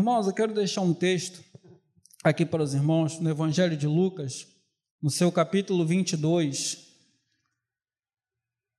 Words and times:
Irmãos, 0.00 0.26
eu 0.26 0.32
quero 0.32 0.54
deixar 0.54 0.80
um 0.80 0.94
texto 0.94 1.44
aqui 2.24 2.46
para 2.46 2.62
os 2.62 2.72
irmãos 2.72 3.20
no 3.20 3.28
Evangelho 3.28 3.76
de 3.76 3.86
Lucas, 3.86 4.46
no 5.02 5.10
seu 5.10 5.30
capítulo 5.30 5.84
22, 5.84 6.86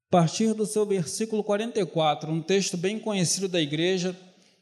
a 0.08 0.10
partir 0.10 0.56
do 0.56 0.66
seu 0.66 0.84
versículo 0.84 1.44
44, 1.44 2.32
um 2.32 2.42
texto 2.42 2.76
bem 2.76 2.98
conhecido 2.98 3.48
da 3.48 3.62
igreja, 3.62 4.18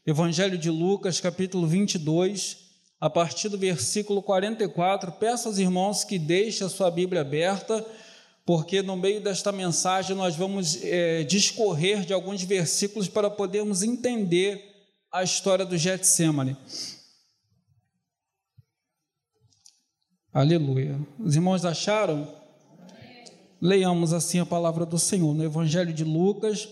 Evangelho 0.06 0.58
de 0.58 0.70
Lucas, 0.70 1.22
capítulo 1.22 1.66
22, 1.66 2.58
a 3.00 3.10
partir 3.10 3.48
do 3.48 3.58
versículo 3.58 4.22
44. 4.22 5.14
Peço 5.14 5.48
aos 5.48 5.60
irmãos 5.60 6.04
que 6.04 6.20
deixem 6.20 6.68
a 6.68 6.70
sua 6.70 6.92
Bíblia 6.92 7.22
aberta, 7.22 7.86
porque 8.46 8.82
no 8.82 8.98
meio 8.98 9.24
desta 9.24 9.54
mensagem 9.54 10.14
nós 10.14 10.36
vamos 10.36 10.78
é, 10.84 11.24
discorrer 11.24 12.02
de 12.02 12.12
alguns 12.12 12.44
versículos 12.44 13.08
para 13.08 13.30
podermos 13.30 13.82
entender 13.82 14.70
a 15.12 15.24
história 15.24 15.66
do 15.66 15.78
Getsemane. 15.78 16.56
Aleluia. 20.32 21.00
Os 21.18 21.36
irmãos 21.36 21.66
acharam? 21.66 22.32
Leiamos 23.60 24.14
assim 24.14 24.40
a 24.40 24.46
palavra 24.46 24.86
do 24.86 25.00
Senhor 25.00 25.34
no 25.34 25.44
Evangelho 25.44 25.92
de 25.92 26.04
Lucas, 26.04 26.70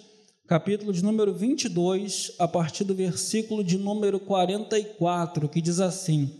capítulo 0.48 0.94
de 0.94 1.04
número 1.04 1.34
22, 1.34 2.34
a 2.38 2.48
partir 2.48 2.84
do 2.84 2.94
versículo 2.94 3.64
de 3.64 3.78
número 3.78 4.20
44, 4.20 5.50
que 5.50 5.60
diz 5.60 5.80
assim: 5.80 6.32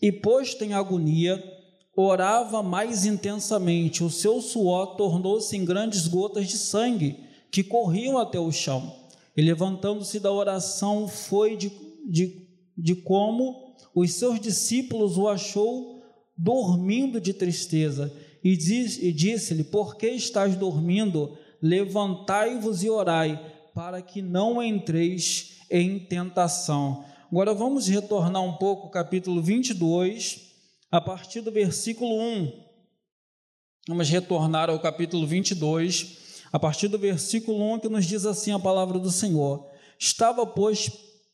E 0.00 0.12
posto 0.12 0.64
em 0.64 0.72
agonia, 0.72 1.42
orava 1.94 2.62
mais 2.62 3.04
intensamente, 3.04 4.04
o 4.04 4.08
seu 4.08 4.40
suor 4.40 4.94
tornou-se 4.94 5.54
em 5.56 5.64
grandes 5.64 6.06
gotas 6.06 6.46
de 6.48 6.56
sangue 6.56 7.18
que 7.50 7.64
corriam 7.64 8.16
até 8.16 8.38
o 8.38 8.52
chão. 8.52 8.99
E 9.36 9.42
levantando-se 9.42 10.18
da 10.18 10.32
oração, 10.32 11.06
foi 11.06 11.56
de, 11.56 11.70
de, 12.08 12.46
de 12.76 12.94
como 12.94 13.74
os 13.94 14.12
seus 14.14 14.40
discípulos 14.40 15.16
o 15.16 15.28
achou 15.28 16.02
dormindo 16.36 17.20
de 17.20 17.32
tristeza. 17.32 18.12
E, 18.42 18.56
diz, 18.56 18.98
e 18.98 19.12
disse-lhe: 19.12 19.64
Por 19.64 19.96
que 19.96 20.08
estás 20.08 20.56
dormindo? 20.56 21.36
Levantai-vos 21.62 22.82
e 22.82 22.88
orai, 22.88 23.38
para 23.74 24.00
que 24.00 24.22
não 24.22 24.62
entreis 24.62 25.58
em 25.70 25.98
tentação. 25.98 27.04
Agora 27.30 27.52
vamos 27.52 27.86
retornar 27.86 28.42
um 28.42 28.54
pouco 28.54 28.84
ao 28.84 28.90
capítulo 28.90 29.42
22, 29.42 30.40
a 30.90 31.00
partir 31.00 31.42
do 31.42 31.52
versículo 31.52 32.18
1. 32.18 32.70
Vamos 33.88 34.08
retornar 34.08 34.70
ao 34.70 34.80
capítulo 34.80 35.26
22, 35.26 36.18
a 36.52 36.58
partir 36.58 36.88
do 36.88 36.98
versículo 36.98 37.74
1, 37.74 37.80
que 37.80 37.88
nos 37.88 38.06
diz 38.06 38.26
assim 38.26 38.52
a 38.52 38.58
palavra 38.58 38.98
do 38.98 39.10
Senhor: 39.10 39.66
Estava, 39.98 40.46
pois, 40.46 40.90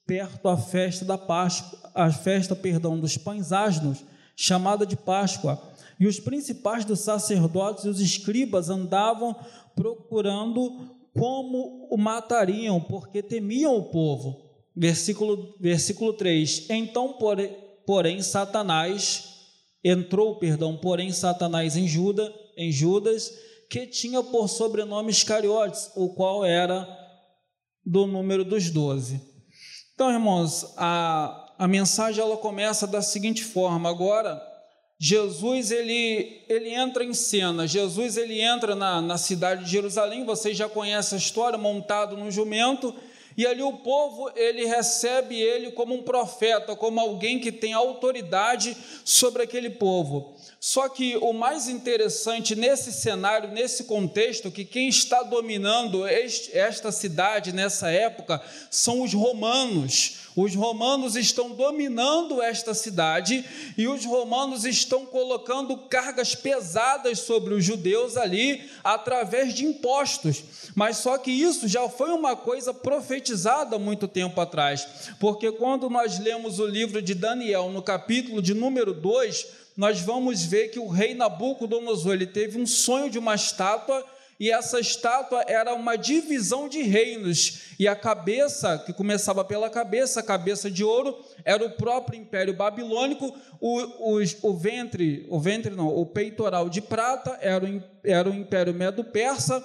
perto 0.06 0.48
a 0.48 0.56
festa 0.56 1.04
da 1.04 1.16
Páscoa, 1.18 1.78
a 1.94 2.10
festa, 2.10 2.54
perdão, 2.54 2.98
dos 2.98 3.16
pães 3.16 3.52
asnos, 3.52 4.04
chamada 4.36 4.86
de 4.86 4.96
Páscoa, 4.96 5.60
e 5.98 6.06
os 6.06 6.20
principais 6.20 6.84
dos 6.84 7.00
sacerdotes 7.00 7.84
e 7.84 7.88
os 7.88 8.00
escribas 8.00 8.68
andavam 8.68 9.34
procurando 9.74 10.94
como 11.14 11.88
o 11.90 11.96
matariam, 11.96 12.80
porque 12.80 13.22
temiam 13.22 13.76
o 13.76 13.84
povo. 13.84 14.44
Versículo, 14.74 15.54
versículo 15.58 16.12
3. 16.12 16.66
Então, 16.68 17.14
porém, 17.14 17.56
porém 17.86 18.20
Satanás 18.20 19.36
entrou, 19.82 20.36
perdão, 20.36 20.76
porém 20.76 21.10
Satanás 21.12 21.76
em 21.76 21.88
Judas, 21.88 22.30
em 22.56 22.70
Judas 22.70 23.32
que 23.68 23.86
tinha 23.86 24.22
por 24.22 24.48
sobrenome 24.48 25.10
Iscariotes, 25.10 25.90
o 25.94 26.08
qual 26.14 26.44
era 26.44 26.86
do 27.84 28.06
número 28.06 28.44
dos 28.44 28.70
doze. 28.70 29.20
Então, 29.94 30.10
irmãos, 30.10 30.74
a, 30.76 31.54
a 31.58 31.68
mensagem 31.68 32.22
ela 32.22 32.36
começa 32.36 32.86
da 32.86 33.00
seguinte 33.00 33.44
forma: 33.44 33.88
agora, 33.88 34.40
Jesus 34.98 35.70
ele, 35.70 36.44
ele 36.48 36.70
entra 36.70 37.04
em 37.04 37.14
cena, 37.14 37.66
Jesus 37.66 38.16
ele 38.16 38.40
entra 38.40 38.74
na, 38.74 39.00
na 39.00 39.18
cidade 39.18 39.64
de 39.64 39.70
Jerusalém, 39.70 40.24
vocês 40.24 40.56
já 40.56 40.68
conhecem 40.68 41.16
a 41.16 41.20
história, 41.20 41.58
montado 41.58 42.16
num 42.16 42.30
jumento, 42.30 42.94
e 43.36 43.46
ali 43.46 43.62
o 43.62 43.74
povo 43.74 44.30
ele 44.34 44.64
recebe 44.64 45.40
ele 45.40 45.70
como 45.72 45.94
um 45.94 46.02
profeta, 46.02 46.74
como 46.74 46.98
alguém 46.98 47.38
que 47.38 47.52
tem 47.52 47.72
autoridade 47.72 48.76
sobre 49.04 49.42
aquele 49.42 49.70
povo. 49.70 50.34
Só 50.58 50.88
que 50.88 51.16
o 51.18 51.32
mais 51.32 51.68
interessante 51.68 52.56
nesse 52.56 52.92
cenário, 52.92 53.50
nesse 53.50 53.84
contexto, 53.84 54.50
que 54.50 54.64
quem 54.64 54.88
está 54.88 55.22
dominando 55.22 56.08
este, 56.08 56.56
esta 56.56 56.90
cidade 56.90 57.52
nessa 57.52 57.90
época 57.90 58.42
são 58.70 59.02
os 59.02 59.12
romanos. 59.12 60.25
Os 60.36 60.54
romanos 60.54 61.16
estão 61.16 61.50
dominando 61.50 62.42
esta 62.42 62.74
cidade 62.74 63.42
e 63.76 63.88
os 63.88 64.04
romanos 64.04 64.66
estão 64.66 65.06
colocando 65.06 65.74
cargas 65.88 66.34
pesadas 66.34 67.20
sobre 67.20 67.54
os 67.54 67.64
judeus 67.64 68.18
ali 68.18 68.70
através 68.84 69.54
de 69.54 69.64
impostos. 69.64 70.44
Mas 70.74 70.98
só 70.98 71.16
que 71.16 71.30
isso 71.30 71.66
já 71.66 71.88
foi 71.88 72.10
uma 72.10 72.36
coisa 72.36 72.74
profetizada 72.74 73.78
muito 73.78 74.06
tempo 74.06 74.38
atrás, 74.38 74.86
porque 75.18 75.50
quando 75.50 75.88
nós 75.88 76.18
lemos 76.18 76.58
o 76.58 76.66
livro 76.66 77.00
de 77.00 77.14
Daniel, 77.14 77.70
no 77.70 77.80
capítulo 77.80 78.42
de 78.42 78.52
número 78.52 78.92
2, 78.92 79.46
nós 79.74 80.00
vamos 80.00 80.44
ver 80.44 80.68
que 80.68 80.78
o 80.78 80.88
rei 80.88 81.14
Nabucodonosor 81.14 82.12
ele 82.12 82.26
teve 82.26 82.60
um 82.60 82.66
sonho 82.66 83.08
de 83.08 83.18
uma 83.18 83.34
estátua 83.34 84.04
e 84.38 84.50
essa 84.50 84.78
estátua 84.78 85.44
era 85.46 85.74
uma 85.74 85.96
divisão 85.96 86.68
de 86.68 86.82
reinos, 86.82 87.74
e 87.78 87.88
a 87.88 87.96
cabeça, 87.96 88.78
que 88.78 88.92
começava 88.92 89.44
pela 89.44 89.70
cabeça, 89.70 90.20
a 90.20 90.22
cabeça 90.22 90.70
de 90.70 90.84
ouro, 90.84 91.16
era 91.44 91.64
o 91.64 91.70
próprio 91.70 92.18
Império 92.18 92.54
Babilônico, 92.54 93.34
o, 93.60 94.18
o, 94.18 94.22
o 94.42 94.54
ventre, 94.54 95.26
o 95.28 95.40
ventre 95.40 95.74
não, 95.74 95.88
o 95.88 96.04
peitoral 96.04 96.68
de 96.68 96.80
prata 96.80 97.38
era 97.40 97.64
o, 97.64 97.82
era 98.04 98.28
o 98.28 98.34
Império 98.34 98.74
Medo-Persa, 98.74 99.64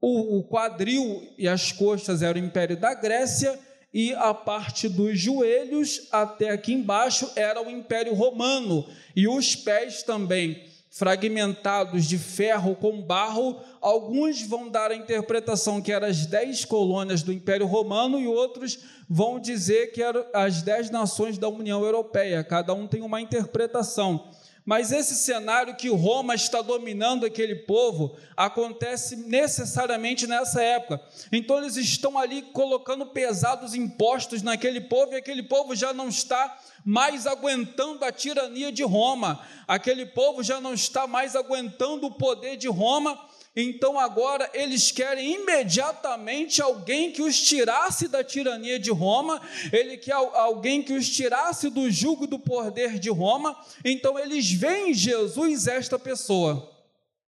o, 0.00 0.38
o 0.38 0.44
quadril 0.44 1.26
e 1.38 1.48
as 1.48 1.72
costas 1.72 2.22
era 2.22 2.36
o 2.36 2.40
Império 2.40 2.76
da 2.76 2.92
Grécia, 2.92 3.58
e 3.92 4.12
a 4.14 4.34
parte 4.34 4.88
dos 4.88 5.18
joelhos 5.18 6.08
até 6.10 6.50
aqui 6.50 6.72
embaixo 6.72 7.30
era 7.36 7.62
o 7.62 7.70
Império 7.70 8.12
Romano, 8.12 8.86
e 9.16 9.26
os 9.26 9.56
pés 9.56 10.02
também 10.02 10.73
fragmentados 10.94 12.04
de 12.04 12.16
ferro 12.16 12.76
com 12.76 13.02
barro, 13.02 13.60
alguns 13.80 14.42
vão 14.42 14.68
dar 14.68 14.92
a 14.92 14.94
interpretação 14.94 15.82
que 15.82 15.90
eram 15.90 16.06
as 16.06 16.24
dez 16.24 16.64
colônias 16.64 17.20
do 17.20 17.32
Império 17.32 17.66
Romano 17.66 18.20
e 18.20 18.28
outros 18.28 18.78
vão 19.08 19.40
dizer 19.40 19.90
que 19.90 20.00
eram 20.00 20.24
as 20.32 20.62
dez 20.62 20.90
nações 20.90 21.36
da 21.36 21.48
União 21.48 21.82
Europeia. 21.82 22.44
Cada 22.44 22.72
um 22.74 22.86
tem 22.86 23.02
uma 23.02 23.20
interpretação. 23.20 24.30
Mas 24.64 24.92
esse 24.92 25.14
cenário 25.16 25.76
que 25.76 25.88
Roma 25.88 26.34
está 26.34 26.62
dominando 26.62 27.26
aquele 27.26 27.54
povo 27.54 28.16
acontece 28.34 29.14
necessariamente 29.16 30.26
nessa 30.26 30.62
época. 30.62 31.02
Então 31.30 31.58
eles 31.58 31.76
estão 31.76 32.16
ali 32.16 32.40
colocando 32.40 33.04
pesados 33.06 33.74
impostos 33.74 34.42
naquele 34.42 34.80
povo 34.80 35.12
e 35.12 35.16
aquele 35.16 35.42
povo 35.42 35.74
já 35.74 35.92
não 35.92 36.08
está 36.08 36.56
mais 36.84 37.26
aguentando 37.26 38.04
a 38.04 38.12
tirania 38.12 38.70
de 38.70 38.82
Roma. 38.82 39.40
Aquele 39.66 40.06
povo 40.06 40.42
já 40.42 40.60
não 40.60 40.74
está 40.74 41.06
mais 41.06 41.34
aguentando 41.34 42.06
o 42.06 42.12
poder 42.12 42.56
de 42.56 42.68
Roma 42.68 43.18
então 43.56 44.00
agora 44.00 44.50
eles 44.52 44.90
querem 44.90 45.34
imediatamente 45.34 46.60
alguém 46.60 47.12
que 47.12 47.22
os 47.22 47.40
tirasse 47.40 48.08
da 48.08 48.24
tirania 48.24 48.80
de 48.80 48.90
Roma, 48.90 49.40
ele 49.72 49.96
quer 49.96 50.14
alguém 50.14 50.82
que 50.82 50.92
os 50.92 51.08
tirasse 51.08 51.70
do 51.70 51.88
jugo 51.88 52.26
do 52.26 52.38
poder 52.38 52.98
de 52.98 53.10
Roma. 53.10 53.56
Então 53.84 54.18
eles 54.18 54.50
veem 54.50 54.90
em 54.90 54.94
Jesus 54.94 55.68
esta 55.68 55.96
pessoa. 55.98 56.68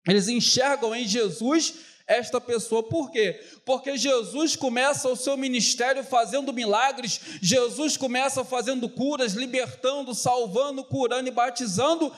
Eles 0.08 0.26
enxergam 0.26 0.92
em 0.92 1.06
Jesus 1.06 1.74
esta 2.08 2.40
pessoa. 2.40 2.82
Por 2.82 3.10
quê? 3.10 3.38
Porque 3.64 3.96
Jesus 3.96 4.56
começa 4.56 5.08
o 5.08 5.16
seu 5.16 5.36
ministério 5.36 6.02
fazendo 6.02 6.52
milagres, 6.52 7.20
Jesus 7.42 7.96
começa 7.96 8.42
fazendo 8.44 8.88
curas, 8.88 9.34
libertando, 9.34 10.14
salvando, 10.14 10.82
curando 10.82 11.28
e 11.28 11.32
batizando, 11.32 12.10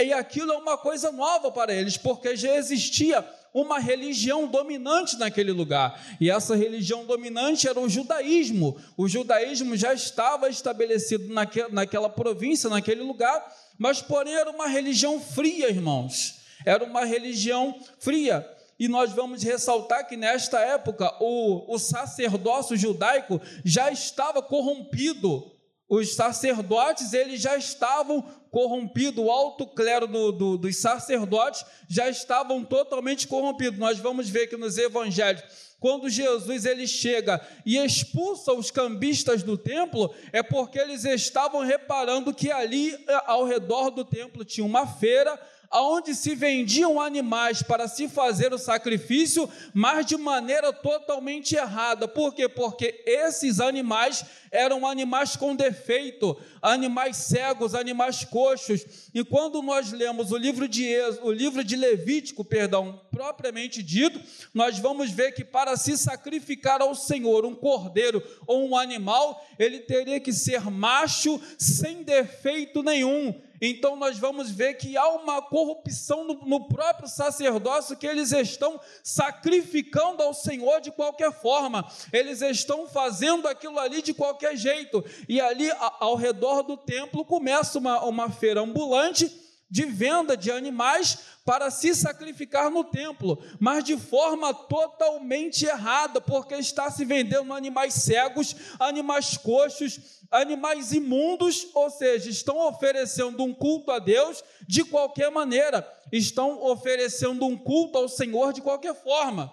e 0.00 0.12
aquilo 0.12 0.52
é 0.52 0.56
uma 0.56 0.76
coisa 0.76 1.10
nova 1.10 1.50
para 1.50 1.72
eles, 1.72 1.96
porque 1.96 2.36
já 2.36 2.54
existia 2.56 3.24
uma 3.52 3.78
religião 3.78 4.46
dominante 4.46 5.18
naquele 5.18 5.50
lugar. 5.50 6.00
E 6.20 6.30
essa 6.30 6.54
religião 6.54 7.04
dominante 7.04 7.66
era 7.66 7.80
o 7.80 7.88
judaísmo. 7.88 8.76
O 8.96 9.08
judaísmo 9.08 9.76
já 9.76 9.92
estava 9.92 10.48
estabelecido 10.48 11.32
naquela 11.72 12.08
província, 12.08 12.70
naquele 12.70 13.02
lugar, 13.02 13.44
mas 13.76 14.00
porém 14.00 14.34
era 14.34 14.50
uma 14.50 14.68
religião 14.68 15.20
fria, 15.20 15.68
irmãos. 15.68 16.36
Era 16.64 16.84
uma 16.84 17.04
religião 17.04 17.74
fria. 17.98 18.46
E 18.78 18.86
nós 18.86 19.12
vamos 19.12 19.42
ressaltar 19.42 20.06
que 20.06 20.16
nesta 20.16 20.60
época 20.60 21.12
o, 21.20 21.74
o 21.74 21.78
sacerdócio 21.78 22.76
judaico 22.76 23.40
já 23.64 23.90
estava 23.90 24.40
corrompido. 24.40 25.50
Os 25.88 26.14
sacerdotes 26.14 27.12
eles 27.12 27.40
já 27.40 27.56
estavam 27.56 28.22
corrompidos, 28.50 29.24
o 29.24 29.30
alto 29.30 29.66
clero 29.66 30.06
do, 30.06 30.30
do, 30.30 30.58
dos 30.58 30.76
sacerdotes 30.76 31.64
já 31.88 32.08
estavam 32.08 32.62
totalmente 32.62 33.26
corrompidos. 33.26 33.78
Nós 33.78 33.98
vamos 33.98 34.28
ver 34.28 34.46
que 34.46 34.56
nos 34.56 34.78
evangelhos. 34.78 35.42
Quando 35.80 36.10
Jesus 36.10 36.64
ele 36.64 36.86
chega 36.86 37.40
e 37.64 37.76
expulsa 37.78 38.52
os 38.52 38.70
cambistas 38.70 39.42
do 39.42 39.56
templo, 39.56 40.12
é 40.32 40.42
porque 40.42 40.78
eles 40.78 41.04
estavam 41.04 41.62
reparando 41.62 42.34
que 42.34 42.50
ali 42.50 42.98
ao 43.26 43.44
redor 43.44 43.90
do 43.90 44.04
templo 44.04 44.44
tinha 44.44 44.66
uma 44.66 44.86
feira 44.86 45.40
aonde 45.70 46.14
se 46.14 46.34
vendiam 46.34 47.00
animais 47.00 47.62
para 47.62 47.86
se 47.86 48.08
fazer 48.08 48.52
o 48.52 48.58
sacrifício, 48.58 49.48
mas 49.74 50.06
de 50.06 50.16
maneira 50.16 50.72
totalmente 50.72 51.54
errada. 51.54 52.08
Por 52.08 52.34
quê? 52.34 52.48
Porque 52.48 53.02
esses 53.06 53.60
animais 53.60 54.24
eram 54.50 54.86
animais 54.86 55.36
com 55.36 55.54
defeito, 55.54 56.36
animais 56.60 57.16
cegos, 57.16 57.74
animais 57.74 58.24
coxos. 58.24 59.10
E 59.14 59.24
quando 59.24 59.62
nós 59.62 59.92
lemos 59.92 60.32
o 60.32 60.36
livro 60.36 60.68
de 60.68 60.88
o 61.22 61.30
livro 61.30 61.62
de 61.64 61.76
Levítico, 61.76 62.44
perdão, 62.44 63.00
propriamente 63.10 63.82
dito, 63.82 64.20
nós 64.52 64.78
vamos 64.78 65.10
ver 65.10 65.32
que 65.32 65.44
para 65.44 65.76
se 65.76 65.96
sacrificar 65.96 66.80
ao 66.80 66.94
Senhor 66.94 67.44
um 67.44 67.54
cordeiro 67.54 68.22
ou 68.46 68.68
um 68.68 68.76
animal, 68.76 69.44
ele 69.58 69.80
teria 69.80 70.20
que 70.20 70.32
ser 70.32 70.70
macho 70.70 71.40
sem 71.58 72.02
defeito 72.02 72.82
nenhum. 72.82 73.34
Então 73.60 73.96
nós 73.96 74.18
vamos 74.18 74.50
ver 74.50 74.74
que 74.74 74.96
há 74.96 75.08
uma 75.08 75.42
corrupção 75.42 76.24
no, 76.24 76.34
no, 76.46 76.68
próprio 76.68 77.08
sacerdócio 77.08 77.96
que 77.96 78.06
eles 78.06 78.32
estão 78.32 78.80
sacrificando 79.02 80.22
ao 80.22 80.32
Senhor 80.32 80.80
de 80.80 80.92
qualquer 80.92 81.32
forma, 81.32 81.86
eles 82.12 82.40
estão 82.40 82.86
fazendo 82.86 83.48
aquilo 83.48 83.78
ali 83.78 84.00
de 84.00 84.14
qualquer 84.14 84.56
jeito, 84.56 85.04
e 85.28 85.40
ali 85.40 85.68
ao 85.98 86.14
redor 86.14 86.47
do 86.62 86.76
templo 86.76 87.24
começa 87.24 87.78
uma, 87.78 88.04
uma 88.04 88.30
feira 88.30 88.60
ambulante 88.60 89.30
de 89.70 89.84
venda 89.84 90.36
de 90.36 90.50
animais 90.50 91.18
para 91.44 91.70
se 91.70 91.94
sacrificar 91.94 92.70
no 92.70 92.84
templo, 92.84 93.42
mas 93.60 93.84
de 93.84 93.96
forma 93.96 94.52
totalmente 94.54 95.66
errada, 95.66 96.20
porque 96.20 96.54
está 96.54 96.90
se 96.90 97.04
vendendo 97.04 97.52
animais 97.52 97.94
cegos, 97.94 98.56
animais 98.78 99.36
coxos, 99.36 100.22
animais 100.30 100.92
imundos, 100.92 101.68
ou 101.74 101.90
seja, 101.90 102.30
estão 102.30 102.58
oferecendo 102.66 103.42
um 103.42 103.54
culto 103.54 103.90
a 103.90 103.98
Deus 103.98 104.42
de 104.66 104.84
qualquer 104.84 105.30
maneira, 105.30 105.86
estão 106.10 106.62
oferecendo 106.64 107.44
um 107.46 107.56
culto 107.56 107.98
ao 107.98 108.08
Senhor 108.08 108.52
de 108.52 108.62
qualquer 108.62 108.94
forma. 108.94 109.52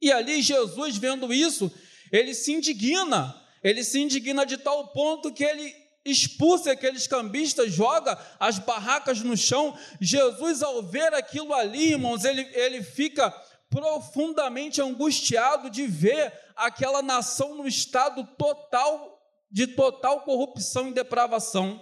E 0.00 0.10
ali 0.10 0.42
Jesus, 0.42 0.96
vendo 0.96 1.32
isso, 1.32 1.70
ele 2.10 2.34
se 2.34 2.52
indigna, 2.52 3.36
ele 3.62 3.84
se 3.84 4.00
indigna 4.00 4.44
de 4.44 4.56
tal 4.56 4.88
ponto 4.88 5.32
que 5.32 5.44
ele 5.44 5.74
expulsa 6.04 6.72
aqueles 6.72 7.06
cambistas, 7.06 7.72
joga 7.72 8.18
as 8.38 8.58
barracas 8.58 9.20
no 9.20 9.36
chão. 9.36 9.76
Jesus, 10.00 10.62
ao 10.62 10.82
ver 10.82 11.12
aquilo 11.14 11.52
ali, 11.52 11.92
irmãos, 11.92 12.24
ele, 12.24 12.42
ele 12.52 12.82
fica 12.82 13.30
profundamente 13.68 14.80
angustiado 14.80 15.70
de 15.70 15.86
ver 15.86 16.32
aquela 16.56 17.02
nação 17.02 17.54
no 17.54 17.66
estado 17.66 18.24
total 18.36 19.18
de 19.50 19.66
total 19.66 20.20
corrupção 20.20 20.88
e 20.88 20.92
depravação. 20.92 21.80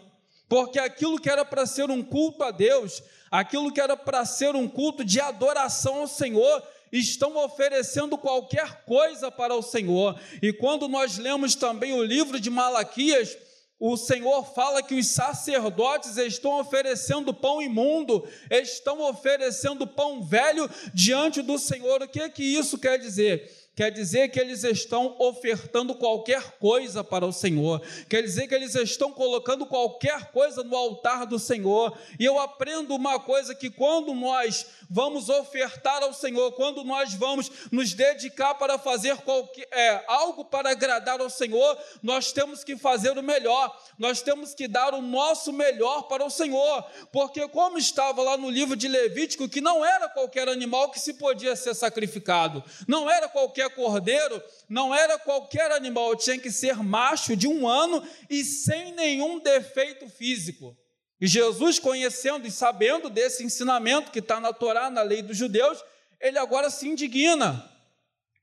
Porque 0.48 0.78
aquilo 0.78 1.20
que 1.20 1.28
era 1.28 1.44
para 1.44 1.66
ser 1.66 1.90
um 1.90 2.02
culto 2.02 2.42
a 2.42 2.50
Deus, 2.50 3.02
aquilo 3.30 3.70
que 3.70 3.80
era 3.80 3.96
para 3.96 4.24
ser 4.24 4.56
um 4.56 4.66
culto 4.66 5.04
de 5.04 5.20
adoração 5.20 6.00
ao 6.00 6.08
Senhor, 6.08 6.62
estão 6.90 7.36
oferecendo 7.36 8.16
qualquer 8.16 8.84
coisa 8.84 9.30
para 9.30 9.54
o 9.54 9.62
Senhor. 9.62 10.18
E 10.40 10.52
quando 10.52 10.88
nós 10.88 11.18
lemos 11.18 11.54
também 11.54 11.92
o 11.92 12.02
livro 12.02 12.40
de 12.40 12.48
Malaquias, 12.48 13.36
o 13.80 13.96
Senhor 13.96 14.44
fala 14.54 14.82
que 14.82 14.94
os 14.94 15.06
sacerdotes 15.06 16.16
estão 16.16 16.58
oferecendo 16.58 17.32
pão 17.32 17.62
imundo, 17.62 18.26
estão 18.50 19.00
oferecendo 19.08 19.86
pão 19.86 20.22
velho 20.22 20.69
diante 20.92 21.42
do 21.42 21.58
Senhor. 21.58 22.02
O 22.02 22.08
que 22.08 22.28
que 22.30 22.42
isso 22.42 22.76
quer 22.76 22.98
dizer? 22.98 23.69
quer 23.78 23.92
dizer 23.92 24.30
que 24.30 24.40
eles 24.40 24.64
estão 24.64 25.14
ofertando 25.20 25.94
qualquer 25.94 26.58
coisa 26.58 27.04
para 27.04 27.25
o 27.25 27.32
Senhor, 27.32 27.80
quer 28.08 28.22
dizer 28.22 28.48
que 28.48 28.54
eles 28.56 28.75
estão 28.75 29.12
colocando 29.12 29.64
qualquer 29.66 30.32
coisa 30.32 30.64
no 30.64 30.75
altar 30.75 31.25
do 31.25 31.38
Senhor. 31.38 31.96
E 32.19 32.25
eu 32.25 32.40
aprendo 32.40 32.92
uma 32.96 33.20
coisa: 33.20 33.54
que 33.54 33.70
quando 33.70 34.12
nós 34.14 34.66
vamos 34.88 35.29
ofertar 35.29 36.02
ao 36.02 36.12
Senhor, 36.12 36.52
quando 36.52 36.82
nós 36.85 37.14
vamos 37.14 37.50
nos 37.70 37.93
dedicar 37.93 38.55
para 38.55 38.79
fazer 38.79 39.17
qualquer, 39.19 39.69
é, 39.70 40.05
algo 40.06 40.44
para 40.44 40.70
agradar 40.70 41.20
ao 41.20 41.31
Senhor, 41.31 41.79
nós 42.02 42.32
temos 42.32 42.64
que 42.64 42.76
fazer 42.76 43.17
o 43.19 43.23
melhor, 43.23 43.76
nós 43.99 44.23
temos 44.23 44.55
que 44.55 44.67
dar 44.67 44.94
o 44.94 45.02
nosso 45.02 45.52
melhor 45.52 46.02
para 46.02 46.25
o 46.25 46.31
Senhor, 46.31 46.85
porque, 47.12 47.46
como 47.49 47.79
estava 47.79 48.23
lá 48.23 48.37
no 48.37 48.50
livro 48.50 48.76
de 48.76 48.88
Levítico, 48.88 49.49
que 49.49 49.61
não 49.61 49.85
era 49.85 50.08
qualquer 50.08 50.49
animal 50.49 50.90
que 50.90 51.00
se 51.00 51.14
podia 51.14 51.55
ser 51.55 51.75
sacrificado, 51.75 52.62
não 52.87 53.11
era 53.11 53.29
qualquer 53.29 53.69
cordeiro, 53.75 54.43
não 54.69 54.94
era 54.94 55.19
qualquer 55.19 55.73
animal, 55.73 56.17
tinha 56.17 56.38
que 56.38 56.50
ser 56.50 56.76
macho 56.82 57.37
de 57.37 57.46
um 57.46 57.69
ano 57.69 58.06
e 58.31 58.44
sem 58.44 58.93
nenhum 58.93 59.38
defeito 59.38 60.08
físico. 60.08 60.76
E 61.20 61.26
Jesus, 61.26 61.78
conhecendo 61.78 62.46
e 62.46 62.50
sabendo 62.50 63.10
desse 63.10 63.44
ensinamento 63.44 64.10
que 64.10 64.20
está 64.20 64.38
na 64.38 64.52
Torá, 64.52 64.88
na 64.88 65.02
lei 65.02 65.22
dos 65.22 65.36
judeus, 65.36 65.82
ele 66.20 66.38
agora 66.38 66.70
se 66.70 66.88
indigna. 66.88 67.68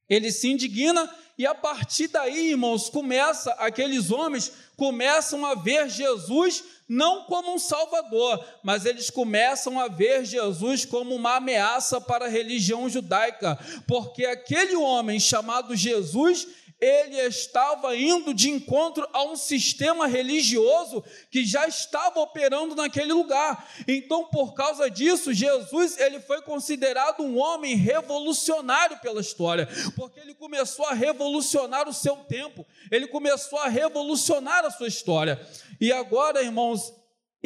Ele 0.09 0.31
se 0.31 0.49
indigna 0.49 1.09
e 1.37 1.45
a 1.45 1.53
partir 1.53 2.07
daí, 2.07 2.51
irmãos, 2.51 2.89
começa 2.89 3.51
aqueles 3.53 4.11
homens 4.11 4.51
começam 4.77 5.45
a 5.45 5.55
ver 5.55 5.89
Jesus 5.89 6.63
não 6.87 7.23
como 7.23 7.53
um 7.53 7.59
salvador, 7.59 8.45
mas 8.61 8.85
eles 8.85 9.09
começam 9.09 9.79
a 9.79 9.87
ver 9.87 10.23
Jesus 10.23 10.85
como 10.85 11.15
uma 11.15 11.37
ameaça 11.37 11.99
para 11.99 12.25
a 12.25 12.29
religião 12.29 12.87
judaica, 12.87 13.57
porque 13.87 14.25
aquele 14.25 14.75
homem 14.75 15.19
chamado 15.19 15.75
Jesus, 15.75 16.47
ele 16.79 17.17
estava 17.21 17.95
indo 17.95 18.33
de 18.33 18.49
encontro 18.49 19.07
a 19.13 19.23
um 19.23 19.35
sistema 19.35 20.07
religioso 20.07 21.03
que 21.31 21.45
já 21.45 21.67
estava 21.67 22.19
operando 22.19 22.75
naquele 22.75 23.13
lugar. 23.13 23.67
Então, 23.87 24.25
por 24.25 24.53
causa 24.53 24.89
disso, 24.89 25.33
Jesus 25.33 25.97
ele 25.97 26.19
foi 26.19 26.41
considerado 26.41 27.21
um 27.21 27.37
homem 27.37 27.75
revolucionário 27.75 28.99
pela 28.99 29.21
história, 29.21 29.67
porque 29.95 30.19
ele 30.19 30.33
começou 30.33 30.85
a 30.85 30.93
revolucionar 30.93 31.87
o 31.87 31.93
seu 31.93 32.17
tempo, 32.17 32.65
ele 32.91 33.07
começou 33.07 33.59
a 33.59 33.67
revolucionar 33.67 34.65
a 34.65 34.71
sua 34.71 34.87
história. 34.87 35.39
E 35.79 35.91
agora, 35.91 36.43
irmãos, 36.43 36.93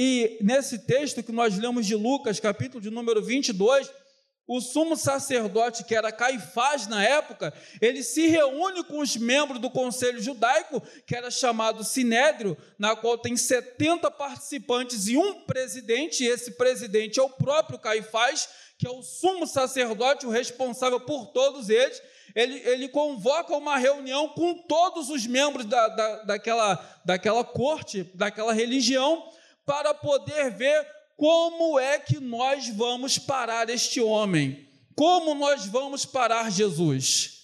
e 0.02 0.38
nesse 0.42 0.80
texto 0.80 1.22
que 1.22 1.32
nós 1.32 1.58
lemos 1.58 1.86
de 1.86 1.94
Lucas, 1.94 2.40
capítulo 2.40 2.82
de 2.82 2.90
número 2.90 3.22
22, 3.22 3.92
o 4.50 4.60
sumo 4.60 4.98
sacerdote, 4.98 5.84
que 5.84 5.94
era 5.94 6.12
Caifás 6.12 6.88
na 6.88 7.04
época, 7.04 7.54
ele 7.80 8.02
se 8.02 8.26
reúne 8.26 8.84
com 8.84 8.98
os 9.00 9.16
membros 9.16 9.62
do 9.62 9.70
conselho 9.70 10.20
judaico, 10.20 10.82
que 11.06 11.16
era 11.16 11.30
chamado 11.30 11.84
Sinédrio, 11.84 12.58
na 12.76 12.96
qual 12.96 13.16
tem 13.16 13.38
70 13.38 14.10
participantes 14.10 15.08
e 15.08 15.16
um 15.16 15.42
presidente, 15.42 16.24
e 16.24 16.28
esse 16.28 16.54
presidente 16.54 17.20
é 17.20 17.24
o 17.24 17.30
próprio 17.30 17.78
Caifás, 17.78 18.50
que 18.80 18.88
é 18.88 18.90
o 18.90 19.04
sumo 19.04 19.46
sacerdote, 19.46 20.26
o 20.26 20.32
responsável 20.32 21.00
por 21.00 21.28
todos 21.28 21.70
eles. 21.70 22.02
Ele, 22.34 22.58
ele 22.68 22.90
convoca 22.90 23.56
uma 23.56 23.78
reunião 23.78 24.30
com 24.30 24.56
todos 24.56 25.12
os 25.12 25.28
membros 25.28 25.66
da, 25.66 25.90
da, 25.90 26.24
daquela, 26.24 27.02
daquela 27.06 27.44
corte, 27.44 28.02
daquela 28.16 28.52
religião, 28.52 29.32
para 29.64 29.94
poder 29.94 30.50
ver 30.50 30.99
como 31.20 31.78
é 31.78 32.00
que 32.00 32.18
nós 32.18 32.70
vamos 32.70 33.20
parar 33.20 33.70
este 33.70 34.00
homem? 34.00 34.66
Como 34.96 35.36
nós 35.36 35.66
vamos 35.66 36.06
parar 36.06 36.50
Jesus? 36.50 37.40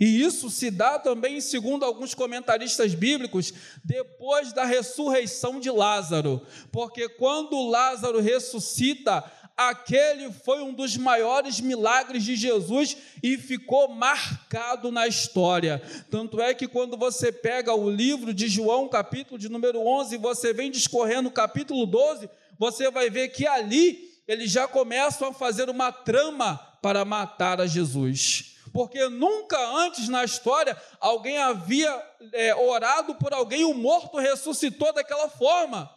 E 0.00 0.20
isso 0.20 0.50
se 0.50 0.72
dá 0.72 0.98
também, 0.98 1.40
segundo 1.40 1.84
alguns 1.84 2.14
comentaristas 2.14 2.96
bíblicos, 2.96 3.54
depois 3.84 4.52
da 4.52 4.64
ressurreição 4.64 5.60
de 5.60 5.70
Lázaro, 5.70 6.44
porque 6.72 7.08
quando 7.08 7.70
Lázaro 7.70 8.20
ressuscita, 8.20 9.22
aquele 9.56 10.32
foi 10.32 10.60
um 10.60 10.74
dos 10.74 10.96
maiores 10.96 11.60
milagres 11.60 12.24
de 12.24 12.34
Jesus 12.34 12.96
e 13.22 13.38
ficou 13.38 13.86
marcado 13.88 14.90
na 14.90 15.06
história. 15.06 15.80
Tanto 16.10 16.40
é 16.40 16.52
que 16.52 16.66
quando 16.66 16.96
você 16.96 17.30
pega 17.30 17.72
o 17.72 17.88
livro 17.88 18.34
de 18.34 18.48
João, 18.48 18.88
capítulo 18.88 19.38
de 19.38 19.48
número 19.48 19.78
11, 19.78 20.16
você 20.16 20.52
vem 20.52 20.72
discorrendo 20.72 21.28
o 21.28 21.32
capítulo 21.32 21.86
12, 21.86 22.28
você 22.58 22.90
vai 22.90 23.10
ver 23.10 23.28
que 23.28 23.46
ali 23.46 24.06
eles 24.26 24.50
já 24.50 24.66
começam 24.66 25.28
a 25.28 25.34
fazer 25.34 25.70
uma 25.70 25.92
trama 25.92 26.56
para 26.82 27.04
matar 27.04 27.60
a 27.60 27.66
Jesus. 27.66 28.56
Porque 28.72 29.08
nunca 29.08 29.58
antes 29.58 30.08
na 30.08 30.24
história 30.24 30.80
alguém 31.00 31.38
havia 31.38 31.90
é, 32.32 32.54
orado 32.54 33.14
por 33.14 33.32
alguém, 33.32 33.64
o 33.64 33.74
morto 33.74 34.18
ressuscitou 34.18 34.92
daquela 34.92 35.28
forma. 35.28 35.90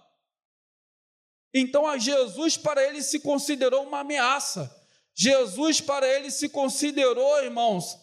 Então 1.53 1.87
a 1.87 1.97
Jesus 1.97 2.57
para 2.57 2.83
ele 2.83 3.01
se 3.01 3.19
considerou 3.19 3.83
uma 3.83 3.99
ameaça. 3.99 4.75
Jesus 5.15 5.81
para 5.81 6.07
ele 6.07 6.31
se 6.31 6.47
considerou, 6.47 7.43
irmãos, 7.43 7.97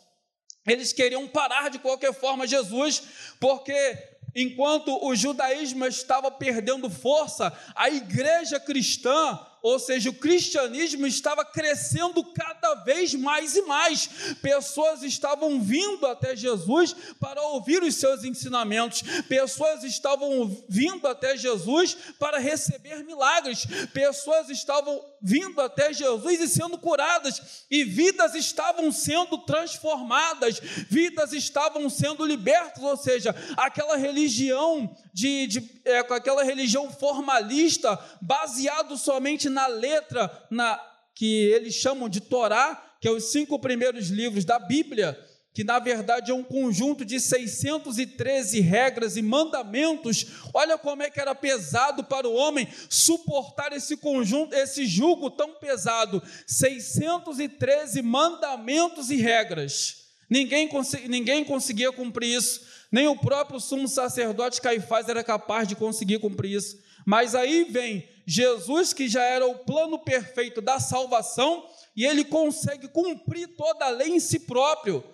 eles 0.66 0.92
queriam 0.92 1.26
parar 1.28 1.70
de 1.70 1.78
qualquer 1.78 2.12
forma 2.12 2.46
Jesus, 2.46 3.02
porque 3.40 4.15
enquanto 4.36 5.02
o 5.02 5.16
judaísmo 5.16 5.86
estava 5.86 6.30
perdendo 6.30 6.90
força, 6.90 7.50
a 7.74 7.88
igreja 7.88 8.60
cristã, 8.60 9.40
ou 9.66 9.80
seja, 9.80 10.10
o 10.10 10.14
cristianismo 10.14 11.08
estava 11.08 11.44
crescendo 11.44 12.22
cada 12.22 12.74
vez 12.84 13.12
mais 13.14 13.56
e 13.56 13.62
mais. 13.62 14.08
Pessoas 14.40 15.02
estavam 15.02 15.60
vindo 15.60 16.06
até 16.06 16.36
Jesus 16.36 16.94
para 17.18 17.42
ouvir 17.42 17.82
os 17.82 17.96
seus 17.96 18.22
ensinamentos, 18.22 19.02
pessoas 19.28 19.82
estavam 19.82 20.56
vindo 20.68 21.08
até 21.08 21.36
Jesus 21.36 21.96
para 22.16 22.38
receber 22.38 23.02
milagres, 23.02 23.66
pessoas 23.92 24.50
estavam 24.50 25.04
vindo 25.20 25.60
até 25.60 25.92
Jesus 25.92 26.40
e 26.40 26.46
sendo 26.46 26.78
curadas, 26.78 27.66
e 27.68 27.82
vidas 27.82 28.36
estavam 28.36 28.92
sendo 28.92 29.38
transformadas, 29.38 30.60
vidas 30.88 31.32
estavam 31.32 31.90
sendo 31.90 32.24
libertas, 32.24 32.84
ou 32.84 32.96
seja, 32.96 33.34
aquela 33.56 33.96
religião 33.96 34.96
de, 35.12 35.46
de 35.46 35.80
é, 35.86 35.98
aquela 35.98 36.44
religião 36.44 36.90
formalista, 36.90 37.98
baseado 38.20 38.98
somente 38.98 39.48
na 39.56 39.66
letra, 39.66 40.30
na 40.50 40.78
que 41.14 41.46
eles 41.46 41.74
chamam 41.74 42.10
de 42.10 42.20
Torá, 42.20 42.96
que 43.00 43.08
é 43.08 43.10
os 43.10 43.32
cinco 43.32 43.58
primeiros 43.58 44.08
livros 44.08 44.44
da 44.44 44.58
Bíblia, 44.58 45.18
que 45.54 45.64
na 45.64 45.78
verdade 45.78 46.30
é 46.30 46.34
um 46.34 46.44
conjunto 46.44 47.06
de 47.06 47.18
613 47.18 48.60
regras 48.60 49.16
e 49.16 49.22
mandamentos. 49.22 50.26
Olha 50.52 50.76
como 50.76 51.02
é 51.02 51.08
que 51.08 51.18
era 51.18 51.34
pesado 51.34 52.04
para 52.04 52.28
o 52.28 52.34
homem 52.34 52.68
suportar 52.90 53.72
esse 53.72 53.96
conjunto, 53.96 54.54
esse 54.54 54.84
jugo 54.84 55.30
tão 55.30 55.54
pesado. 55.54 56.22
613 56.46 58.02
mandamentos 58.02 59.10
e 59.10 59.16
regras. 59.16 60.04
Ninguém, 60.28 60.68
ninguém 61.08 61.44
conseguia 61.44 61.90
cumprir 61.90 62.36
isso, 62.36 62.60
nem 62.92 63.06
o 63.06 63.16
próprio 63.16 63.60
sumo 63.60 63.88
sacerdote 63.88 64.60
Caifás 64.60 65.08
era 65.08 65.24
capaz 65.24 65.66
de 65.66 65.76
conseguir 65.76 66.18
cumprir 66.18 66.56
isso. 66.56 66.84
Mas 67.06 67.36
aí 67.36 67.62
vem 67.62 68.08
Jesus, 68.26 68.92
que 68.92 69.08
já 69.08 69.22
era 69.22 69.46
o 69.46 69.60
plano 69.60 70.00
perfeito 70.00 70.60
da 70.60 70.80
salvação, 70.80 71.64
e 71.94 72.04
ele 72.04 72.24
consegue 72.24 72.88
cumprir 72.88 73.46
toda 73.56 73.84
a 73.84 73.90
lei 73.90 74.08
em 74.08 74.20
si 74.20 74.40
próprio. 74.40 75.04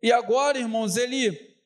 E 0.00 0.12
agora, 0.12 0.56
irmãos, 0.56 0.96
ele 0.96 1.56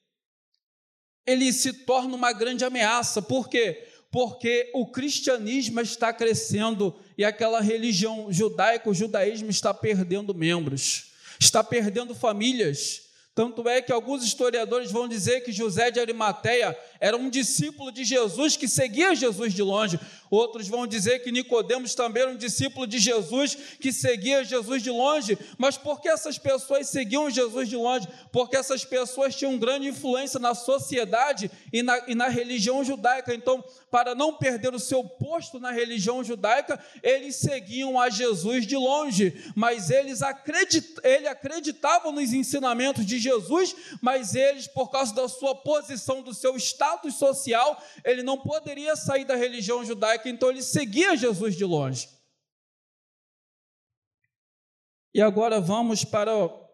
ele 1.26 1.52
se 1.52 1.84
torna 1.84 2.16
uma 2.16 2.32
grande 2.32 2.64
ameaça. 2.64 3.20
Por 3.20 3.48
quê? 3.48 3.86
Porque 4.10 4.70
o 4.74 4.90
cristianismo 4.90 5.80
está 5.80 6.12
crescendo 6.12 6.98
e 7.16 7.24
aquela 7.24 7.60
religião 7.60 8.32
judaica, 8.32 8.88
o 8.88 8.94
judaísmo 8.94 9.50
está 9.50 9.72
perdendo 9.72 10.34
membros, 10.34 11.12
está 11.38 11.62
perdendo 11.62 12.14
famílias. 12.14 13.09
Tanto 13.40 13.66
é 13.66 13.80
que 13.80 13.90
alguns 13.90 14.22
historiadores 14.22 14.92
vão 14.92 15.08
dizer 15.08 15.40
que 15.40 15.50
José 15.50 15.90
de 15.90 15.98
Arimateia 15.98 16.76
era 17.00 17.16
um 17.16 17.30
discípulo 17.30 17.90
de 17.90 18.04
Jesus 18.04 18.54
que 18.54 18.68
seguia 18.68 19.14
Jesus 19.14 19.54
de 19.54 19.62
longe. 19.62 19.98
Outros 20.30 20.68
vão 20.68 20.86
dizer 20.86 21.18
que 21.18 21.32
Nicodemos 21.32 21.94
também 21.94 22.22
era 22.22 22.30
um 22.30 22.36
discípulo 22.36 22.86
de 22.86 23.00
Jesus 23.00 23.56
que 23.80 23.92
seguia 23.92 24.44
Jesus 24.44 24.80
de 24.80 24.90
longe. 24.90 25.36
Mas 25.58 25.76
por 25.76 26.00
que 26.00 26.08
essas 26.08 26.38
pessoas 26.38 26.88
seguiam 26.88 27.28
Jesus 27.28 27.68
de 27.68 27.76
longe? 27.76 28.06
Porque 28.30 28.56
essas 28.56 28.84
pessoas 28.84 29.34
tinham 29.34 29.58
grande 29.58 29.88
influência 29.88 30.38
na 30.38 30.54
sociedade 30.54 31.50
e 31.72 31.82
na, 31.82 31.98
e 32.06 32.14
na 32.14 32.28
religião 32.28 32.84
judaica. 32.84 33.34
Então, 33.34 33.64
para 33.90 34.14
não 34.14 34.32
perder 34.32 34.72
o 34.72 34.78
seu 34.78 35.02
posto 35.02 35.58
na 35.58 35.72
religião 35.72 36.22
judaica, 36.22 36.78
eles 37.02 37.34
seguiam 37.36 37.98
a 37.98 38.08
Jesus 38.08 38.66
de 38.66 38.76
longe. 38.76 39.50
Mas 39.56 39.90
eles 39.90 40.22
acredit, 40.22 40.94
ele 41.02 41.26
acreditavam 41.26 42.12
nos 42.12 42.32
ensinamentos 42.32 43.04
de 43.04 43.18
Jesus, 43.18 43.74
mas 44.00 44.36
eles, 44.36 44.68
por 44.68 44.90
causa 44.90 45.12
da 45.12 45.28
sua 45.28 45.56
posição, 45.56 46.22
do 46.22 46.32
seu 46.32 46.56
status 46.56 47.14
social, 47.14 47.82
ele 48.04 48.22
não 48.22 48.38
poderia 48.38 48.94
sair 48.94 49.24
da 49.24 49.34
religião 49.34 49.84
judaica, 49.84 50.19
então 50.28 50.50
ele 50.50 50.62
seguia 50.62 51.16
Jesus 51.16 51.56
de 51.56 51.64
longe. 51.64 52.08
E 55.12 55.20
agora 55.20 55.60
vamos 55.60 56.04
para 56.04 56.36
o 56.36 56.68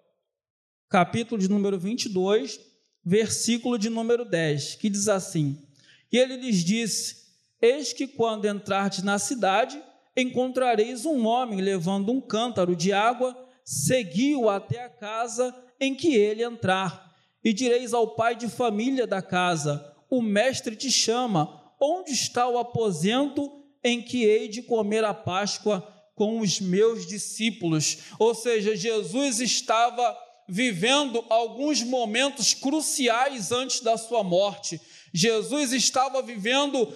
capítulo 0.89 1.41
de 1.41 1.49
número 1.49 1.79
22, 1.79 2.61
versículo 3.05 3.79
de 3.79 3.89
número 3.89 4.25
10, 4.25 4.75
que 4.75 4.91
diz 4.91 5.09
assim: 5.09 5.67
E 6.13 6.19
ele 6.19 6.37
lhes 6.37 6.65
disse: 6.65 7.27
Eis 7.61 7.93
que 7.93 8.07
quando 8.07 8.47
entrardes 8.47 9.03
na 9.03 9.19
cidade, 9.19 9.83
encontrareis 10.17 11.07
um 11.07 11.27
homem 11.27 11.61
levando 11.61 12.13
um 12.13 12.21
cântaro 12.21 12.77
de 12.77 12.93
água, 12.93 13.35
segui-o 13.65 14.49
até 14.51 14.85
a 14.85 14.91
casa 14.91 15.55
em 15.81 15.95
que 15.95 16.15
ele 16.15 16.43
entrar. 16.43 17.15
E 17.43 17.53
direis 17.53 17.95
ao 17.95 18.15
pai 18.15 18.35
de 18.35 18.49
família 18.49 19.07
da 19.07 19.23
casa: 19.23 19.95
o 20.11 20.21
mestre 20.21 20.77
te 20.77 20.91
chama: 20.91 21.56
onde 21.81 22.13
está 22.13 22.49
o 22.49 22.59
aposento 22.59 23.65
em 23.83 24.03
que 24.03 24.25
hei 24.25 24.49
de 24.49 24.63
comer 24.63 25.05
a 25.05 25.15
Páscoa 25.15 25.87
com 26.15 26.41
os 26.41 26.61
meus 26.61 27.07
discípulos? 27.07 27.99
Ou 28.19 28.35
seja, 28.35 28.75
Jesus 28.75 29.41
estava 29.41 30.17
vivendo 30.49 31.25
alguns 31.29 31.83
momentos 31.83 32.55
cruciais 32.55 33.53
antes 33.53 33.81
da 33.81 33.97
sua 33.97 34.23
morte. 34.23 34.81
Jesus 35.13 35.73
estava 35.73 36.23
vivendo 36.23 36.95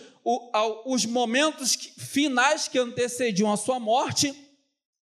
os 0.84 1.06
momentos 1.06 1.74
finais 1.98 2.68
que 2.68 2.78
antecediam 2.78 3.52
a 3.52 3.56
sua 3.56 3.80
morte. 3.80 4.34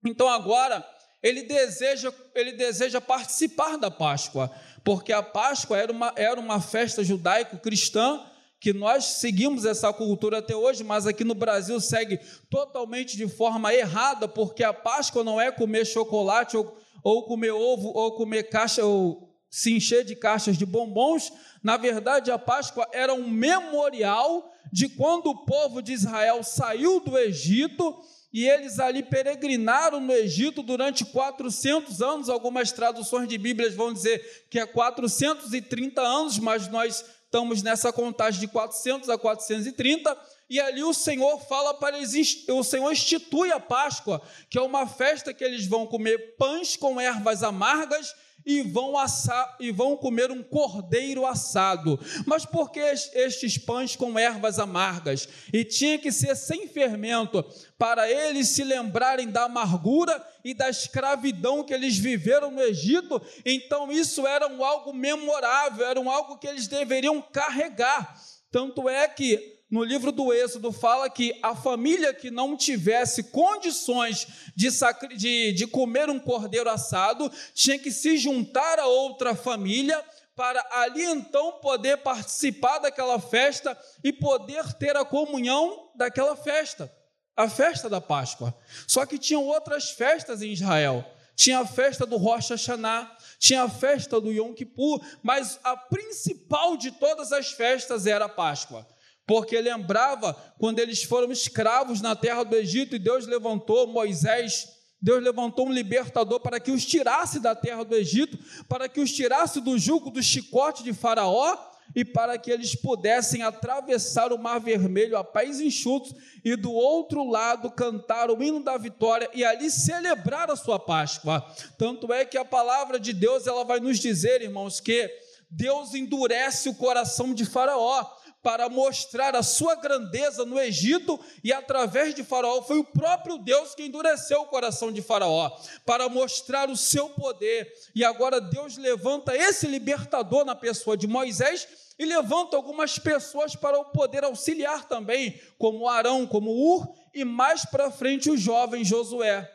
Então 0.05 0.29
agora 0.29 0.87
ele 1.23 1.43
deseja, 1.43 2.13
ele 2.35 2.53
deseja 2.53 3.01
participar 3.01 3.77
da 3.77 3.91
Páscoa 3.91 4.51
porque 4.85 5.13
a 5.13 5.23
Páscoa 5.23 5.77
era 5.77 5.93
uma, 5.93 6.13
era 6.17 6.41
uma 6.41 6.61
festa 6.61 7.05
judaico-cristã 7.05 8.25
que 8.61 8.75
nós 8.75 9.07
seguimos 9.07 9.65
essa 9.65 9.91
cultura 9.91 10.39
até 10.39 10.55
hoje, 10.55 10.85
mas 10.85 11.07
aqui 11.07 11.25
no 11.25 11.35
Brasil 11.35 11.81
segue 11.81 12.21
totalmente 12.51 13.17
de 13.17 13.27
forma 13.27 13.75
errada, 13.75 14.29
porque 14.29 14.63
a 14.63 14.73
Páscoa 14.73 15.25
não 15.25 15.41
é 15.41 15.51
comer 15.51 15.87
chocolate 15.87 16.59
ou, 16.59 16.77
ou 17.03 17.25
comer 17.25 17.53
ovo 17.53 17.89
ou 17.89 18.13
comer 18.13 18.45
caixa 18.45 18.85
ou 18.85 19.31
se 19.49 19.73
encher 19.73 20.05
de 20.05 20.15
caixas 20.15 20.59
de 20.59 20.67
bombons. 20.67 21.33
Na 21.63 21.79
verdade, 21.79 22.31
a 22.31 22.39
Páscoa 22.39 22.87
era 22.93 23.15
um 23.15 23.29
memorial 23.29 24.53
de 24.71 24.91
quando 24.91 25.31
o 25.31 25.47
povo 25.47 25.81
de 25.83 25.95
Israel 25.95 26.43
saiu 26.43 27.01
do 27.01 27.19
Egito 27.19 27.97
e 28.33 28.47
eles 28.47 28.79
ali 28.79 29.03
peregrinaram 29.03 30.01
no 30.01 30.13
Egito 30.13 30.63
durante 30.63 31.05
400 31.05 32.01
anos. 32.03 32.29
Algumas 32.29 32.71
traduções 32.71 33.27
de 33.27 33.39
Bíblias 33.39 33.75
vão 33.75 33.93
dizer 33.93 34.47
que 34.51 34.59
é 34.59 34.67
430 34.67 36.01
anos, 36.01 36.39
mas 36.39 36.69
nós 36.69 37.05
estamos 37.31 37.63
nessa 37.63 37.93
contagem 37.93 38.41
de 38.41 38.49
400 38.49 39.09
a 39.09 39.17
430. 39.17 40.17
E 40.51 40.59
ali 40.59 40.83
o 40.83 40.93
Senhor 40.93 41.39
fala 41.47 41.73
para 41.73 41.97
eles, 41.97 42.45
o 42.49 42.65
Senhor 42.65 42.91
institui 42.91 43.53
a 43.53 43.61
Páscoa, 43.61 44.21
que 44.51 44.59
é 44.59 44.61
uma 44.61 44.85
festa 44.85 45.33
que 45.33 45.45
eles 45.45 45.65
vão 45.65 45.87
comer 45.87 46.35
pães 46.37 46.75
com 46.75 47.01
ervas 47.01 47.45
amargas 47.45 48.17
e 48.45 48.63
vão 48.63 48.97
assar 48.97 49.57
e 49.61 49.71
vão 49.71 49.97
comer 49.97 50.31
um 50.31 50.43
cordeiro 50.43 51.27
assado. 51.27 51.99
Mas 52.27 52.45
por 52.45 52.71
que 52.71 52.81
estes 52.81 53.59
pães 53.59 53.97
com 53.97 54.19
ervas 54.19 54.59
amargas? 54.59 55.29
E 55.53 55.65
tinha 55.65 55.99
que 55.99 56.11
ser 56.11 56.35
sem 56.37 56.67
fermento, 56.69 57.45
para 57.79 58.11
eles 58.11 58.49
se 58.49 58.65
lembrarem 58.65 59.31
da 59.31 59.45
amargura 59.45 60.25
e 60.45 60.55
da 60.55 60.69
escravidão 60.69 61.65
que 61.65 61.75
eles 61.75 61.99
viveram 61.99 62.51
no 62.51 62.61
Egito. 62.61 63.21
Então 63.45 63.91
isso 63.93 64.27
era 64.27 64.49
um 64.49 64.65
algo 64.65 64.93
memorável, 64.93 65.87
era 65.87 66.01
um 66.01 66.11
algo 66.11 66.39
que 66.39 66.47
eles 66.47 66.67
deveriam 66.67 67.21
carregar. 67.21 68.19
Tanto 68.51 68.89
é 68.89 69.07
que 69.07 69.60
no 69.71 69.85
livro 69.85 70.11
do 70.11 70.33
Êxodo 70.33 70.73
fala 70.73 71.09
que 71.09 71.39
a 71.43 71.55
família 71.55 72.13
que 72.13 72.29
não 72.29 72.57
tivesse 72.57 73.23
condições 73.25 74.27
de, 74.57 74.69
de, 75.17 75.53
de 75.53 75.67
comer 75.69 76.11
um 76.11 76.19
cordeiro 76.19 76.69
assado 76.69 77.31
tinha 77.55 77.79
que 77.79 77.93
se 77.93 78.19
juntar 78.19 78.81
a 78.81 78.87
outra 78.87 79.35
família 79.35 80.05
para 80.35 80.67
ali 80.73 81.05
então 81.05 81.53
poder 81.61 81.99
participar 81.99 82.79
daquela 82.79 83.21
festa 83.21 83.79
e 84.03 84.13
poder 84.13 84.73
ter 84.75 84.97
a 84.97 85.05
comunhão 85.05 85.91
daquela 85.95 86.35
festa, 86.35 86.93
a 87.37 87.49
festa 87.49 87.89
da 87.89 88.01
Páscoa. 88.01 88.53
Só 88.89 89.07
que 89.07 89.19
tinham 89.19 89.45
outras 89.45 89.91
festas 89.91 90.43
em 90.43 90.51
Israel. 90.51 91.05
Tinha 91.37 91.61
a 91.61 91.67
festa 91.67 92.05
do 92.05 92.17
Rosh 92.17 92.51
Hashanah, 92.51 93.17
tinha 93.39 93.63
a 93.63 93.69
festa 93.69 94.21
do 94.21 94.33
Yom 94.33 94.53
Kippur, 94.53 95.01
mas 95.23 95.61
a 95.63 95.77
principal 95.77 96.77
de 96.77 96.91
todas 96.91 97.33
as 97.33 97.53
festas 97.53 98.07
era 98.07 98.25
a 98.25 98.29
Páscoa 98.29 98.87
porque 99.31 99.61
lembrava 99.61 100.35
quando 100.59 100.81
eles 100.81 101.05
foram 101.05 101.31
escravos 101.31 102.01
na 102.01 102.17
terra 102.17 102.43
do 102.43 102.57
Egito 102.57 102.97
e 102.97 102.99
Deus 102.99 103.29
levantou 103.29 103.87
Moisés, 103.87 104.67
Deus 105.01 105.23
levantou 105.23 105.69
um 105.69 105.73
libertador 105.73 106.41
para 106.41 106.59
que 106.59 106.73
os 106.73 106.85
tirasse 106.85 107.39
da 107.39 107.55
terra 107.55 107.85
do 107.85 107.95
Egito, 107.95 108.37
para 108.69 108.89
que 108.89 109.01
os 109.01 109.13
tirasse 109.13 109.61
do 109.61 109.79
jugo 109.79 110.11
do 110.11 110.21
chicote 110.21 110.83
de 110.83 110.93
Faraó 110.93 111.57
e 111.95 112.05
para 112.05 112.37
que 112.39 112.51
eles 112.51 112.75
pudessem 112.75 113.43
atravessar 113.43 114.33
o 114.33 114.39
Mar 114.39 114.59
Vermelho 114.59 115.17
a 115.17 115.23
pés 115.23 115.61
enxutos 115.61 116.13
e 116.45 116.57
do 116.57 116.73
outro 116.73 117.23
lado 117.31 117.71
cantar 117.71 118.33
o 118.33 118.43
hino 118.43 118.65
da 118.65 118.77
vitória 118.77 119.31
e 119.33 119.45
ali 119.45 119.71
celebrar 119.71 120.51
a 120.51 120.57
sua 120.57 120.81
Páscoa. 120.81 121.47
Tanto 121.79 122.13
é 122.13 122.25
que 122.25 122.37
a 122.37 122.45
palavra 122.45 122.99
de 122.99 123.13
Deus 123.13 123.47
ela 123.47 123.65
vai 123.65 123.79
nos 123.79 124.01
dizer, 124.01 124.43
irmãos, 124.43 124.81
que 124.81 125.09
Deus 125.49 125.95
endurece 125.95 126.69
o 126.69 126.75
coração 126.75 127.33
de 127.33 127.45
Faraó 127.45 128.19
para 128.43 128.69
mostrar 128.69 129.37
a 129.37 129.43
sua 129.43 129.75
grandeza 129.75 130.45
no 130.45 130.59
Egito 130.59 131.21
e 131.45 131.53
através 131.53 132.15
de 132.15 132.25
Faraó. 132.25 132.63
Foi 132.63 132.79
o 132.79 132.85
próprio 132.85 133.39
Deus 133.39 133.75
que 133.75 133.85
endureceu 133.85 134.43
o 134.43 134.47
coração 134.47 134.91
de 134.91 135.03
Faraó 135.03 135.51
para 135.85 136.09
mostrar 136.09 136.71
o 136.71 136.77
seu 136.77 137.11
poder. 137.11 137.71
E 137.95 138.05
agora 138.05 138.41
Deus 138.41 138.77
levanta 138.77 139.37
esse 139.37 139.67
libertador 139.67 140.45
na 140.45 140.55
pessoa 140.55 140.97
de 140.97 141.07
Moisés 141.07 141.69
e 141.99 142.05
levanta 142.07 142.57
algumas 142.57 142.99
pessoas 142.99 143.55
para 143.55 143.79
o 143.79 143.85
poder 143.87 144.25
auxiliar 144.25 144.89
também, 144.89 145.39
como 145.59 145.87
Arão, 145.87 146.27
como 146.27 146.51
Ur 146.51 146.95
e 147.15 147.27
mais 147.27 147.67
para 147.67 147.91
frente 147.91 148.31
o 148.31 148.39
jovem 148.39 148.83
Josué. 148.83 149.51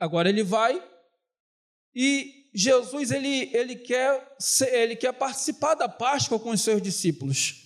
Agora 0.00 0.30
ele 0.30 0.42
vai 0.42 0.82
e 1.94 2.42
Jesus 2.54 3.10
ele, 3.10 3.50
ele, 3.54 3.76
quer, 3.76 4.34
ele 4.72 4.96
quer 4.96 5.12
participar 5.12 5.74
da 5.74 5.88
Páscoa 5.88 6.38
com 6.38 6.50
os 6.50 6.60
seus 6.60 6.82
discípulos, 6.82 7.61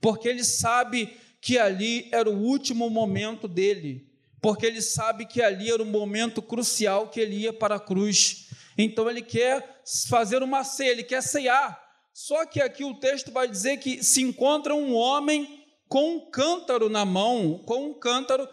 porque 0.00 0.28
ele 0.28 0.44
sabe 0.44 1.16
que 1.40 1.58
ali 1.58 2.08
era 2.12 2.28
o 2.28 2.38
último 2.38 2.90
momento 2.90 3.46
dele, 3.46 4.06
porque 4.40 4.66
ele 4.66 4.82
sabe 4.82 5.26
que 5.26 5.42
ali 5.42 5.70
era 5.70 5.82
o 5.82 5.86
momento 5.86 6.40
crucial 6.40 7.08
que 7.08 7.20
ele 7.20 7.36
ia 7.36 7.52
para 7.52 7.76
a 7.76 7.80
cruz. 7.80 8.48
Então 8.76 9.10
ele 9.10 9.22
quer 9.22 9.82
fazer 10.08 10.42
uma 10.42 10.62
ceia, 10.64 10.90
ele 10.90 11.02
quer 11.02 11.22
ceiar. 11.22 11.80
Só 12.12 12.44
que 12.46 12.60
aqui 12.60 12.84
o 12.84 12.94
texto 12.94 13.30
vai 13.30 13.48
dizer 13.48 13.78
que 13.78 14.02
se 14.02 14.22
encontra 14.22 14.74
um 14.74 14.94
homem 14.94 15.64
com 15.88 16.16
um 16.16 16.30
cântaro 16.30 16.88
na 16.88 17.04
mão, 17.04 17.62
com 17.64 17.90
um 17.90 17.94
cântaro, 17.94 18.48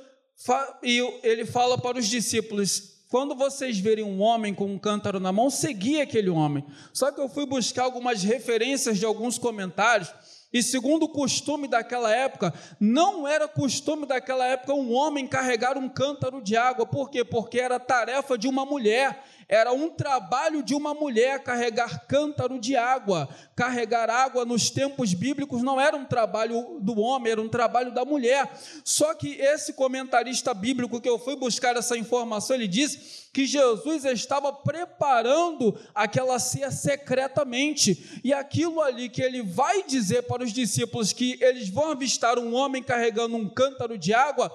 e 0.83 0.99
ele 1.23 1.45
fala 1.45 1.77
para 1.77 1.97
os 1.97 2.07
discípulos: 2.07 2.95
quando 3.09 3.35
vocês 3.35 3.79
verem 3.79 4.03
um 4.03 4.21
homem 4.21 4.53
com 4.53 4.65
um 4.65 4.79
cântaro 4.79 5.19
na 5.19 5.31
mão, 5.31 5.49
segui 5.49 6.01
aquele 6.01 6.29
homem. 6.29 6.65
Só 6.93 7.11
que 7.11 7.21
eu 7.21 7.29
fui 7.29 7.45
buscar 7.45 7.83
algumas 7.83 8.23
referências 8.23 8.97
de 8.97 9.05
alguns 9.05 9.37
comentários, 9.37 10.11
e 10.53 10.63
segundo 10.63 11.03
o 11.03 11.09
costume 11.09 11.67
daquela 11.67 12.13
época, 12.15 12.53
não 12.79 13.27
era 13.27 13.47
costume 13.47 14.05
daquela 14.05 14.45
época 14.45 14.73
um 14.73 14.93
homem 14.93 15.27
carregar 15.27 15.77
um 15.77 15.89
cântaro 15.89 16.41
de 16.41 16.55
água. 16.55 16.85
Por 16.85 17.09
quê? 17.09 17.23
Porque 17.25 17.59
era 17.59 17.79
tarefa 17.79 18.37
de 18.37 18.47
uma 18.47 18.65
mulher. 18.65 19.23
Era 19.47 19.71
um 19.71 19.89
trabalho 19.89 20.63
de 20.63 20.73
uma 20.73 20.93
mulher 20.93 21.43
carregar 21.43 22.07
cântaro 22.07 22.59
de 22.59 22.75
água. 22.75 23.29
Carregar 23.55 24.09
água 24.09 24.43
nos 24.43 24.71
tempos 24.71 25.13
bíblicos 25.13 25.61
não 25.61 25.79
era 25.79 25.95
um 25.95 26.05
trabalho 26.05 26.79
do 26.81 26.99
homem, 26.99 27.31
era 27.31 27.41
um 27.41 27.47
trabalho 27.47 27.93
da 27.93 28.03
mulher. 28.03 28.51
Só 28.83 29.13
que 29.13 29.35
esse 29.35 29.73
comentarista 29.73 30.51
bíblico 30.53 30.99
que 30.99 31.07
eu 31.07 31.19
fui 31.19 31.35
buscar 31.35 31.75
essa 31.75 31.95
informação, 31.95 32.55
ele 32.55 32.67
diz 32.67 33.25
que 33.31 33.45
Jesus 33.45 34.05
estava 34.05 34.51
preparando 34.51 35.77
aquela 35.93 36.39
ceia 36.39 36.71
secretamente. 36.71 38.21
E 38.23 38.33
aquilo 38.33 38.81
ali 38.81 39.09
que 39.09 39.21
ele 39.21 39.43
vai 39.43 39.83
dizer 39.83 40.23
para 40.23 40.43
os 40.43 40.51
discípulos 40.51 41.13
que 41.13 41.37
eles 41.39 41.69
vão 41.69 41.91
avistar 41.91 42.39
um 42.39 42.55
homem 42.55 42.81
carregando 42.81 43.35
um 43.35 43.47
cântaro 43.47 43.95
de 43.95 44.11
água, 44.13 44.51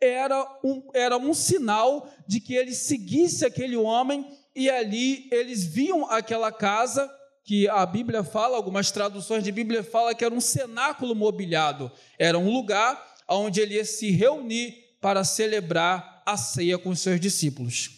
era 0.00 0.58
um, 0.62 0.82
era 0.94 1.16
um 1.16 1.32
sinal 1.32 2.08
de 2.26 2.40
que 2.40 2.54
ele 2.54 2.74
seguisse 2.74 3.44
aquele 3.44 3.76
homem 3.76 4.26
e 4.54 4.70
ali 4.70 5.28
eles 5.32 5.64
viam 5.64 6.10
aquela 6.10 6.52
casa 6.52 7.10
que 7.44 7.68
a 7.68 7.84
Bíblia 7.84 8.24
fala, 8.24 8.56
algumas 8.56 8.90
traduções 8.90 9.44
de 9.44 9.52
Bíblia 9.52 9.82
fala 9.82 10.14
que 10.14 10.24
era 10.24 10.34
um 10.34 10.40
cenáculo 10.40 11.14
mobiliado, 11.14 11.92
era 12.18 12.38
um 12.38 12.50
lugar 12.50 13.14
onde 13.28 13.60
ele 13.60 13.74
ia 13.74 13.84
se 13.84 14.10
reunir 14.10 14.96
para 15.00 15.24
celebrar 15.24 16.22
a 16.24 16.36
ceia 16.36 16.78
com 16.78 16.90
os 16.90 17.00
seus 17.00 17.20
discípulos. 17.20 17.90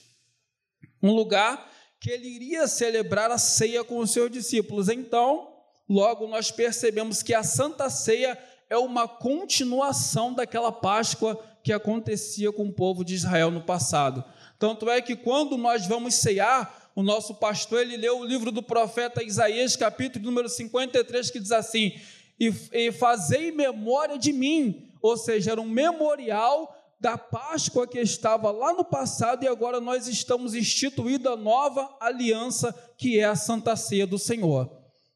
Um 1.03 1.13
lugar 1.13 1.71
que 2.01 2.11
ele 2.11 2.29
iria 2.29 2.67
celebrar 2.67 3.31
a 3.31 3.39
ceia 3.39 3.85
com 3.85 3.99
os 3.99 4.11
seus 4.11 4.31
discípulos. 4.31 4.89
Então, 4.89 5.49
logo 5.89 6.27
nós 6.27 6.51
percebemos 6.51 7.23
que 7.23 7.35
a 7.35 7.43
Santa 7.43 7.89
Ceia 7.89 8.39
é 8.69 8.77
uma 8.77 9.07
continuação 9.07 10.35
daquela 10.35 10.73
Páscoa 10.73 11.41
que 11.67 11.73
acontecia 11.73 12.53
com 12.53 12.67
o 12.67 12.73
povo 12.73 13.05
de 13.05 13.17
Israel 13.17 13.51
no 13.51 13.61
passado. 13.61 14.23
Tanto 14.57 14.89
é 14.89 15.03
que 15.03 15.17
quando 15.17 15.59
nós 15.59 15.85
vamos 15.85 16.15
ceiar, 16.15 16.93
o 16.95 17.03
nosso 17.03 17.35
pastor 17.35 17.81
ele 17.81 17.97
leu 17.97 18.21
o 18.21 18.25
livro 18.25 18.53
do 18.53 18.63
profeta 18.63 19.21
Isaías, 19.21 19.75
capítulo 19.75 20.25
número 20.25 20.49
53, 20.49 21.29
que 21.29 21.41
diz 21.41 21.51
assim: 21.51 21.93
e, 22.39 22.55
e 22.73 22.93
fazei 22.93 23.51
memória 23.51 24.17
de 24.17 24.33
mim, 24.33 24.93
ou 25.03 25.17
seja, 25.17 25.51
era 25.51 25.61
um 25.61 25.69
memorial 25.69 26.73
da 27.01 27.19
Páscoa 27.19 27.85
que 27.85 27.99
estava 27.99 28.53
lá 28.53 28.73
no 28.73 28.85
passado 28.85 29.43
e 29.43 29.49
agora 29.49 29.81
nós 29.81 30.07
estamos 30.07 30.55
instituindo 30.55 31.29
a 31.29 31.37
nova 31.37 31.97
aliança 31.99 32.73
que 32.97 33.19
é 33.19 33.25
a 33.25 33.35
Santa 33.35 33.75
Ceia 33.75 34.07
do 34.07 34.21
Senhor. 34.21 34.71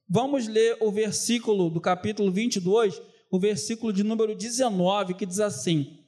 Vamos 0.09 0.49
ler 0.49 0.77
o 0.81 0.91
versículo 0.91 1.71
do 1.71 1.81
capítulo 1.81 2.33
22, 2.33 3.01
o 3.31 3.39
versículo 3.39 3.93
de 3.93 4.03
número 4.03 4.35
19, 4.35 5.15
que 5.15 5.25
diz 5.25 5.39
assim: 5.39 6.00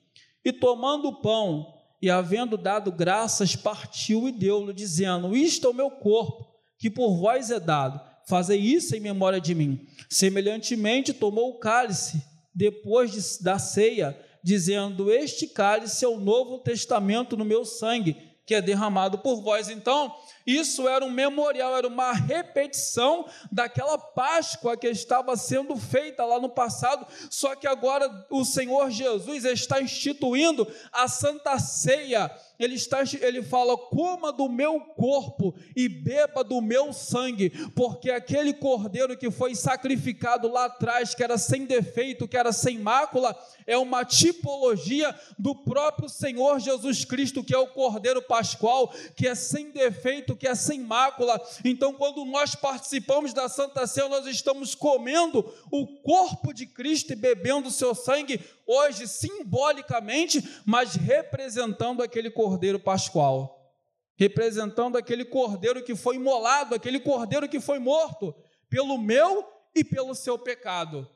e 0.44 0.52
tomando 0.52 1.08
o 1.08 1.20
pão, 1.20 1.74
e 2.00 2.10
havendo 2.10 2.56
dado 2.56 2.90
graças, 2.90 3.54
partiu 3.54 4.28
e 4.28 4.32
deu-lhe, 4.32 4.72
dizendo: 4.72 5.36
Isto 5.36 5.68
é 5.68 5.70
o 5.70 5.74
meu 5.74 5.90
corpo, 5.90 6.46
que 6.78 6.90
por 6.90 7.16
vós 7.16 7.50
é 7.50 7.60
dado, 7.60 8.00
fazei 8.26 8.58
isso 8.58 8.96
em 8.96 9.00
memória 9.00 9.40
de 9.40 9.54
mim. 9.54 9.86
Semelhantemente, 10.10 11.12
tomou 11.12 11.50
o 11.50 11.58
cálice, 11.58 12.22
depois 12.52 13.12
de, 13.12 13.44
da 13.44 13.58
ceia, 13.58 14.18
dizendo: 14.42 15.12
Este 15.12 15.46
cálice 15.46 16.04
é 16.04 16.08
o 16.08 16.18
novo 16.18 16.58
testamento 16.58 17.36
no 17.36 17.44
meu 17.44 17.64
sangue, 17.64 18.16
que 18.44 18.54
é 18.54 18.60
derramado 18.60 19.18
por 19.18 19.40
vós. 19.40 19.68
Então, 19.68 20.12
isso 20.46 20.88
era 20.88 21.04
um 21.04 21.10
memorial, 21.10 21.76
era 21.76 21.86
uma 21.86 22.12
repetição 22.12 23.26
daquela 23.50 23.98
Páscoa 23.98 24.76
que 24.76 24.88
estava 24.88 25.36
sendo 25.36 25.76
feita 25.76 26.24
lá 26.24 26.40
no 26.40 26.48
passado, 26.48 27.06
só 27.30 27.54
que 27.54 27.66
agora 27.66 28.26
o 28.30 28.44
Senhor 28.44 28.90
Jesus 28.90 29.44
está 29.44 29.80
instituindo 29.80 30.66
a 30.92 31.08
Santa 31.08 31.58
Ceia. 31.58 32.30
Ele, 32.58 32.74
está, 32.74 33.02
ele 33.20 33.42
fala: 33.42 33.76
coma 33.76 34.32
do 34.32 34.48
meu 34.48 34.78
corpo 34.80 35.54
e 35.74 35.88
beba 35.88 36.44
do 36.44 36.60
meu 36.60 36.92
sangue, 36.92 37.50
porque 37.74 38.10
aquele 38.10 38.52
cordeiro 38.52 39.16
que 39.16 39.30
foi 39.30 39.54
sacrificado 39.54 40.48
lá 40.48 40.66
atrás, 40.66 41.14
que 41.14 41.24
era 41.24 41.36
sem 41.36 41.64
defeito, 41.64 42.28
que 42.28 42.36
era 42.36 42.52
sem 42.52 42.78
mácula, 42.78 43.36
é 43.66 43.76
uma 43.76 44.04
tipologia 44.04 45.14
do 45.38 45.54
próprio 45.54 46.08
Senhor 46.08 46.60
Jesus 46.60 47.04
Cristo, 47.04 47.42
que 47.42 47.54
é 47.54 47.58
o 47.58 47.68
cordeiro 47.68 48.22
pascual, 48.22 48.92
que 49.16 49.26
é 49.26 49.34
sem 49.34 49.70
defeito, 49.70 50.31
que 50.36 50.46
é 50.46 50.54
sem 50.54 50.80
mácula. 50.80 51.40
Então, 51.64 51.92
quando 51.92 52.24
nós 52.24 52.54
participamos 52.54 53.32
da 53.32 53.48
Santa 53.48 53.86
Ceia, 53.86 54.08
nós 54.08 54.26
estamos 54.26 54.74
comendo 54.74 55.52
o 55.70 55.86
corpo 56.02 56.52
de 56.52 56.66
Cristo 56.66 57.12
e 57.12 57.16
bebendo 57.16 57.68
o 57.68 57.72
seu 57.72 57.94
sangue, 57.94 58.40
hoje 58.66 59.06
simbolicamente, 59.06 60.62
mas 60.64 60.94
representando 60.94 62.02
aquele 62.02 62.30
cordeiro 62.30 62.78
pascual, 62.78 63.74
representando 64.16 64.96
aquele 64.96 65.24
cordeiro 65.24 65.82
que 65.82 65.94
foi 65.94 66.16
imolado, 66.16 66.74
aquele 66.74 67.00
cordeiro 67.00 67.48
que 67.48 67.60
foi 67.60 67.78
morto 67.78 68.34
pelo 68.68 68.98
meu 68.98 69.46
e 69.74 69.84
pelo 69.84 70.14
seu 70.14 70.38
pecado. 70.38 71.08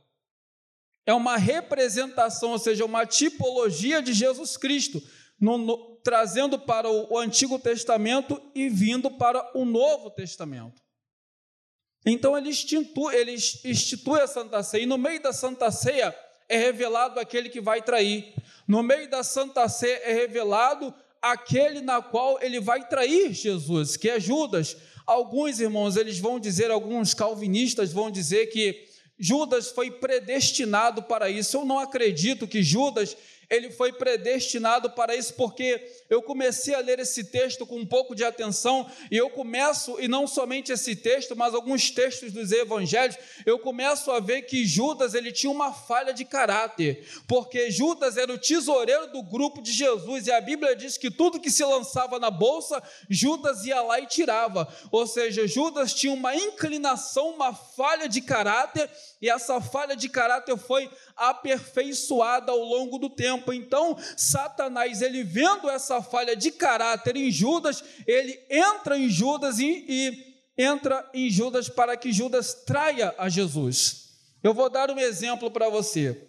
É 1.06 1.14
uma 1.14 1.36
representação, 1.36 2.50
ou 2.50 2.58
seja, 2.58 2.84
uma 2.84 3.06
tipologia 3.06 4.02
de 4.02 4.12
Jesus 4.12 4.56
Cristo, 4.56 5.00
no, 5.40 5.58
no, 5.58 5.96
trazendo 6.02 6.58
para 6.58 6.88
o, 6.88 7.14
o 7.14 7.18
Antigo 7.18 7.58
Testamento 7.58 8.40
e 8.54 8.68
vindo 8.68 9.10
para 9.10 9.50
o 9.56 9.64
Novo 9.64 10.10
Testamento. 10.10 10.80
Então 12.04 12.38
ele 12.38 12.50
institui, 12.50 13.14
ele 13.14 13.34
institui 13.34 14.20
a 14.20 14.26
Santa 14.26 14.62
Ceia, 14.62 14.84
e 14.84 14.86
no 14.86 14.96
meio 14.96 15.20
da 15.20 15.32
Santa 15.32 15.70
Ceia 15.70 16.16
é 16.48 16.56
revelado 16.56 17.18
aquele 17.18 17.48
que 17.48 17.60
vai 17.60 17.82
trair. 17.82 18.32
No 18.66 18.82
meio 18.82 19.10
da 19.10 19.24
Santa 19.24 19.68
Ceia 19.68 20.00
é 20.04 20.12
revelado 20.12 20.94
aquele 21.20 21.80
na 21.80 22.00
qual 22.00 22.40
ele 22.40 22.60
vai 22.60 22.88
trair 22.88 23.32
Jesus, 23.32 23.96
que 23.96 24.08
é 24.08 24.20
Judas. 24.20 24.76
Alguns 25.04 25.60
irmãos, 25.60 25.96
eles 25.96 26.18
vão 26.18 26.38
dizer, 26.38 26.70
alguns 26.70 27.14
calvinistas 27.14 27.92
vão 27.92 28.10
dizer 28.10 28.46
que 28.46 28.86
Judas 29.18 29.70
foi 29.70 29.90
predestinado 29.90 31.02
para 31.02 31.28
isso. 31.28 31.56
Eu 31.56 31.64
não 31.64 31.78
acredito 31.78 32.46
que 32.46 32.62
Judas 32.62 33.16
ele 33.48 33.70
foi 33.70 33.92
predestinado 33.92 34.90
para 34.90 35.14
isso, 35.14 35.34
porque 35.34 35.86
eu 36.10 36.22
comecei 36.22 36.74
a 36.74 36.80
ler 36.80 36.98
esse 36.98 37.24
texto 37.24 37.66
com 37.66 37.76
um 37.76 37.86
pouco 37.86 38.14
de 38.14 38.24
atenção, 38.24 38.90
e 39.10 39.16
eu 39.16 39.30
começo, 39.30 40.00
e 40.00 40.08
não 40.08 40.26
somente 40.26 40.72
esse 40.72 40.96
texto, 40.96 41.36
mas 41.36 41.54
alguns 41.54 41.90
textos 41.90 42.32
dos 42.32 42.50
evangelhos, 42.52 43.16
eu 43.44 43.58
começo 43.58 44.10
a 44.10 44.20
ver 44.20 44.42
que 44.42 44.64
Judas 44.64 45.14
ele 45.14 45.32
tinha 45.32 45.50
uma 45.50 45.72
falha 45.72 46.12
de 46.12 46.24
caráter, 46.24 47.06
porque 47.28 47.70
Judas 47.70 48.16
era 48.16 48.32
o 48.32 48.38
tesoureiro 48.38 49.12
do 49.12 49.22
grupo 49.22 49.62
de 49.62 49.72
Jesus, 49.72 50.26
e 50.26 50.32
a 50.32 50.40
Bíblia 50.40 50.74
diz 50.74 50.96
que 50.98 51.10
tudo 51.10 51.40
que 51.40 51.50
se 51.50 51.64
lançava 51.64 52.18
na 52.18 52.30
bolsa, 52.30 52.82
Judas 53.08 53.64
ia 53.64 53.80
lá 53.80 54.00
e 54.00 54.06
tirava, 54.06 54.66
ou 54.90 55.06
seja, 55.06 55.46
Judas 55.46 55.94
tinha 55.94 56.12
uma 56.12 56.34
inclinação, 56.34 57.30
uma 57.30 57.54
falha 57.54 58.08
de 58.08 58.20
caráter, 58.20 58.90
e 59.20 59.30
essa 59.30 59.60
falha 59.60 59.96
de 59.96 60.08
caráter 60.08 60.56
foi 60.58 60.90
aperfeiçoada 61.16 62.52
ao 62.52 62.58
longo 62.58 62.98
do 62.98 63.08
tempo. 63.08 63.52
Então, 63.52 63.96
Satanás, 64.16 65.00
ele 65.00 65.24
vendo 65.24 65.70
essa 65.70 66.02
falha 66.02 66.36
de 66.36 66.50
caráter 66.50 67.16
em 67.16 67.30
Judas, 67.30 67.82
ele 68.06 68.38
entra 68.50 68.98
em 68.98 69.08
Judas 69.08 69.58
e, 69.58 69.84
e 69.88 70.36
entra 70.58 71.08
em 71.14 71.30
Judas 71.30 71.68
para 71.68 71.96
que 71.96 72.12
Judas 72.12 72.52
traia 72.52 73.14
a 73.16 73.28
Jesus. 73.28 74.06
Eu 74.42 74.52
vou 74.52 74.68
dar 74.68 74.90
um 74.90 74.98
exemplo 74.98 75.50
para 75.50 75.68
você. 75.68 76.28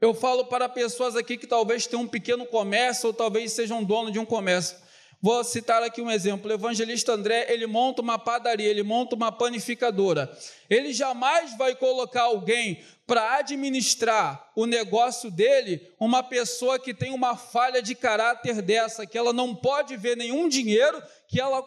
Eu 0.00 0.14
falo 0.14 0.46
para 0.46 0.68
pessoas 0.68 1.16
aqui 1.16 1.36
que 1.36 1.46
talvez 1.46 1.86
tenham 1.86 2.04
um 2.04 2.08
pequeno 2.08 2.46
comércio 2.46 3.08
ou 3.08 3.12
talvez 3.12 3.52
sejam 3.52 3.84
dono 3.84 4.10
de 4.10 4.18
um 4.18 4.24
comércio. 4.24 4.76
Vou 5.22 5.44
citar 5.44 5.82
aqui 5.82 6.00
um 6.00 6.10
exemplo. 6.10 6.50
O 6.50 6.54
evangelista 6.54 7.12
André, 7.12 7.46
ele 7.50 7.66
monta 7.66 8.00
uma 8.00 8.18
padaria, 8.18 8.66
ele 8.66 8.82
monta 8.82 9.14
uma 9.14 9.30
panificadora. 9.30 10.34
Ele 10.68 10.94
jamais 10.94 11.54
vai 11.58 11.74
colocar 11.74 12.22
alguém 12.22 12.82
para 13.06 13.36
administrar 13.36 14.50
o 14.56 14.64
negócio 14.64 15.30
dele, 15.30 15.86
uma 15.98 16.22
pessoa 16.22 16.78
que 16.78 16.94
tem 16.94 17.12
uma 17.12 17.36
falha 17.36 17.82
de 17.82 17.94
caráter 17.94 18.62
dessa, 18.62 19.06
que 19.06 19.18
ela 19.18 19.32
não 19.32 19.54
pode 19.54 19.96
ver 19.96 20.16
nenhum 20.16 20.48
dinheiro, 20.48 21.02
que 21.28 21.40
ela 21.40 21.62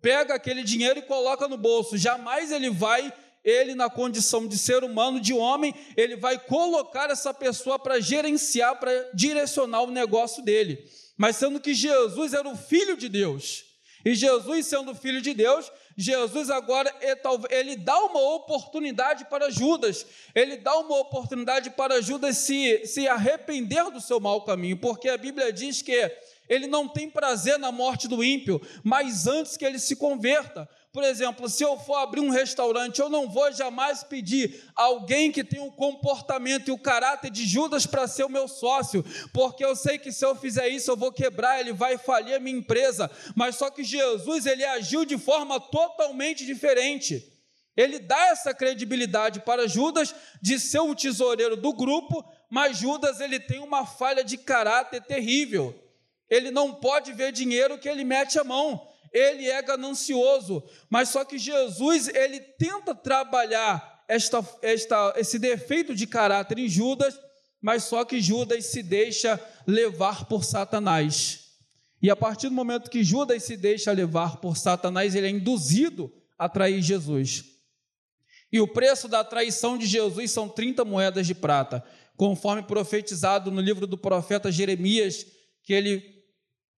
pega 0.00 0.34
aquele 0.34 0.62
dinheiro 0.62 1.00
e 1.00 1.02
coloca 1.02 1.46
no 1.46 1.58
bolso. 1.58 1.98
Jamais 1.98 2.52
ele 2.52 2.70
vai 2.70 3.12
ele, 3.42 3.74
na 3.74 3.90
condição 3.90 4.46
de 4.48 4.56
ser 4.56 4.82
humano, 4.82 5.20
de 5.20 5.34
homem, 5.34 5.74
ele 5.98 6.16
vai 6.16 6.38
colocar 6.38 7.10
essa 7.10 7.34
pessoa 7.34 7.78
para 7.78 8.00
gerenciar, 8.00 8.80
para 8.80 9.10
direcionar 9.12 9.82
o 9.82 9.90
negócio 9.90 10.42
dele 10.42 10.88
mas 11.16 11.36
sendo 11.36 11.60
que 11.60 11.74
Jesus 11.74 12.32
era 12.34 12.48
o 12.48 12.56
Filho 12.56 12.96
de 12.96 13.08
Deus. 13.08 13.64
E 14.04 14.14
Jesus, 14.14 14.66
sendo 14.66 14.94
filho 14.94 15.22
de 15.22 15.32
Deus, 15.32 15.72
Jesus 15.96 16.50
agora 16.50 16.94
ele 17.48 17.74
dá 17.74 17.98
uma 18.04 18.20
oportunidade 18.34 19.24
para 19.24 19.50
Judas, 19.50 20.04
ele 20.34 20.58
dá 20.58 20.76
uma 20.76 20.98
oportunidade 20.98 21.70
para 21.70 22.02
Judas 22.02 22.36
se, 22.36 22.84
se 22.86 23.08
arrepender 23.08 23.90
do 23.90 24.02
seu 24.02 24.20
mau 24.20 24.42
caminho, 24.42 24.76
porque 24.76 25.08
a 25.08 25.16
Bíblia 25.16 25.50
diz 25.50 25.80
que 25.80 26.12
ele 26.48 26.66
não 26.66 26.86
tem 26.86 27.08
prazer 27.08 27.58
na 27.58 27.72
morte 27.72 28.06
do 28.06 28.22
ímpio, 28.22 28.60
mas 28.82 29.26
antes 29.26 29.56
que 29.56 29.64
ele 29.64 29.78
se 29.78 29.96
converta. 29.96 30.68
Por 30.94 31.02
exemplo, 31.02 31.48
se 31.48 31.64
eu 31.64 31.76
for 31.76 31.96
abrir 31.96 32.20
um 32.20 32.30
restaurante, 32.30 33.00
eu 33.00 33.10
não 33.10 33.28
vou 33.28 33.50
jamais 33.50 34.04
pedir 34.04 34.62
alguém 34.76 35.32
que 35.32 35.42
tenha 35.42 35.64
o 35.64 35.72
comportamento 35.72 36.68
e 36.68 36.70
o 36.70 36.78
caráter 36.78 37.32
de 37.32 37.44
Judas 37.44 37.84
para 37.84 38.06
ser 38.06 38.22
o 38.22 38.28
meu 38.28 38.46
sócio, 38.46 39.04
porque 39.32 39.64
eu 39.64 39.74
sei 39.74 39.98
que 39.98 40.12
se 40.12 40.24
eu 40.24 40.36
fizer 40.36 40.68
isso 40.68 40.88
eu 40.92 40.96
vou 40.96 41.10
quebrar, 41.10 41.58
ele 41.58 41.72
vai 41.72 41.98
falir 41.98 42.36
a 42.36 42.38
minha 42.38 42.56
empresa. 42.56 43.10
Mas 43.34 43.56
só 43.56 43.70
que 43.70 43.82
Jesus, 43.82 44.46
ele 44.46 44.64
agiu 44.64 45.04
de 45.04 45.18
forma 45.18 45.58
totalmente 45.58 46.46
diferente. 46.46 47.28
Ele 47.76 47.98
dá 47.98 48.28
essa 48.28 48.54
credibilidade 48.54 49.40
para 49.40 49.66
Judas 49.66 50.14
de 50.40 50.60
ser 50.60 50.78
o 50.78 50.94
tesoureiro 50.94 51.56
do 51.56 51.72
grupo, 51.72 52.24
mas 52.48 52.78
Judas 52.78 53.18
ele 53.18 53.40
tem 53.40 53.58
uma 53.58 53.84
falha 53.84 54.22
de 54.22 54.38
caráter 54.38 55.02
terrível. 55.02 55.74
Ele 56.30 56.52
não 56.52 56.72
pode 56.72 57.12
ver 57.12 57.32
dinheiro 57.32 57.78
que 57.78 57.88
ele 57.88 58.04
mete 58.04 58.38
a 58.38 58.44
mão 58.44 58.93
ele 59.14 59.48
é 59.48 59.62
ganancioso, 59.62 60.64
mas 60.90 61.10
só 61.10 61.24
que 61.24 61.38
Jesus, 61.38 62.08
ele 62.08 62.40
tenta 62.40 62.92
trabalhar 62.92 64.04
esta, 64.08 64.44
esta, 64.60 65.14
esse 65.16 65.38
defeito 65.38 65.94
de 65.94 66.04
caráter 66.04 66.58
em 66.58 66.68
Judas, 66.68 67.18
mas 67.62 67.84
só 67.84 68.04
que 68.04 68.20
Judas 68.20 68.66
se 68.66 68.82
deixa 68.82 69.40
levar 69.66 70.26
por 70.26 70.44
Satanás. 70.44 71.44
E 72.02 72.10
a 72.10 72.16
partir 72.16 72.48
do 72.48 72.54
momento 72.54 72.90
que 72.90 73.04
Judas 73.04 73.44
se 73.44 73.56
deixa 73.56 73.92
levar 73.92 74.36
por 74.38 74.56
Satanás, 74.56 75.14
ele 75.14 75.28
é 75.28 75.30
induzido 75.30 76.12
a 76.36 76.48
trair 76.48 76.82
Jesus. 76.82 77.44
E 78.52 78.60
o 78.60 78.68
preço 78.68 79.08
da 79.08 79.24
traição 79.24 79.78
de 79.78 79.86
Jesus 79.86 80.30
são 80.30 80.48
30 80.48 80.84
moedas 80.84 81.26
de 81.26 81.34
prata, 81.34 81.82
conforme 82.16 82.62
profetizado 82.62 83.50
no 83.50 83.60
livro 83.60 83.86
do 83.86 83.96
profeta 83.96 84.52
Jeremias, 84.52 85.24
que 85.62 85.72
ele 85.72 86.13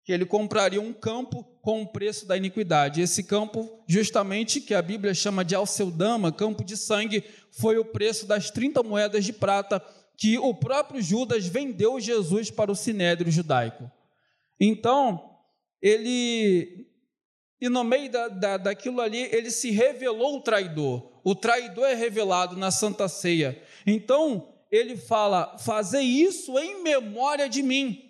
que 0.07 0.13
ele 0.13 0.25
compraria 0.25 0.81
um 0.81 0.93
campo 0.93 1.45
com 1.61 1.83
o 1.83 1.87
preço 1.87 2.27
da 2.27 2.37
iniquidade. 2.37 3.03
Esse 3.03 3.25
campo, 3.25 3.83
justamente, 3.89 4.61
que 4.61 4.73
a 4.73 4.81
Bíblia 4.81 5.13
chama 5.13 5.45
de 5.45 5.53
Alceudama, 5.53 6.31
campo 6.31 6.63
de 6.63 6.77
sangue, 6.77 7.25
foi 7.51 7.77
o 7.77 7.85
preço 7.85 8.25
das 8.25 8.49
30 8.49 8.85
moedas 8.85 9.25
de 9.25 9.33
prata 9.33 9.85
que 10.17 10.39
o 10.39 10.55
próprio 10.55 11.03
Judas 11.03 11.47
vendeu 11.49 11.99
Jesus 11.99 12.53
para 12.53 12.71
o 12.71 12.77
sinédrio 12.77 13.33
judaico. 13.33 13.91
Então, 14.61 15.39
ele, 15.83 16.87
e 17.61 17.69
no 17.69 17.83
meio 17.83 18.09
da, 18.09 18.29
da, 18.29 18.57
daquilo 18.59 19.01
ali, 19.01 19.29
ele 19.33 19.51
se 19.51 19.73
revelou 19.73 20.37
o 20.37 20.41
traidor. 20.41 21.21
O 21.25 21.35
traidor 21.35 21.85
é 21.85 21.95
revelado 21.95 22.57
na 22.57 22.71
Santa 22.71 23.09
Ceia. 23.09 23.61
Então, 23.85 24.55
ele 24.71 24.97
fala: 24.97 25.59
Fazer 25.59 26.01
isso 26.01 26.57
em 26.61 26.81
memória 26.85 27.49
de 27.49 27.61
mim. 27.61 28.06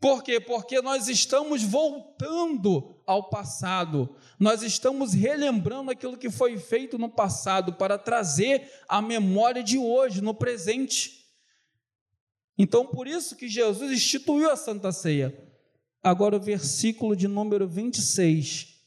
Por 0.00 0.22
quê? 0.22 0.40
Porque 0.40 0.80
nós 0.80 1.08
estamos 1.08 1.62
voltando 1.62 2.98
ao 3.06 3.28
passado, 3.28 4.16
nós 4.38 4.62
estamos 4.62 5.12
relembrando 5.12 5.90
aquilo 5.90 6.16
que 6.16 6.30
foi 6.30 6.56
feito 6.58 6.96
no 6.96 7.10
passado 7.10 7.74
para 7.74 7.98
trazer 7.98 8.72
a 8.88 9.02
memória 9.02 9.62
de 9.62 9.76
hoje, 9.76 10.22
no 10.22 10.32
presente. 10.32 11.26
Então, 12.56 12.86
por 12.86 13.06
isso 13.06 13.36
que 13.36 13.46
Jesus 13.46 13.92
instituiu 13.92 14.50
a 14.50 14.56
Santa 14.56 14.90
Ceia. 14.90 15.36
Agora, 16.02 16.36
o 16.36 16.40
versículo 16.40 17.14
de 17.14 17.28
número 17.28 17.68
26. 17.68 18.80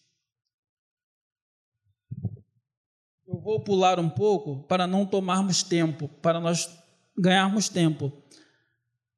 Eu 3.27 3.39
vou 3.39 3.59
pular 3.59 3.99
um 3.99 4.09
pouco 4.09 4.63
para 4.63 4.87
não 4.87 5.05
tomarmos 5.05 5.61
tempo, 5.61 6.07
para 6.07 6.39
nós 6.39 6.75
ganharmos 7.15 7.69
tempo. 7.69 8.11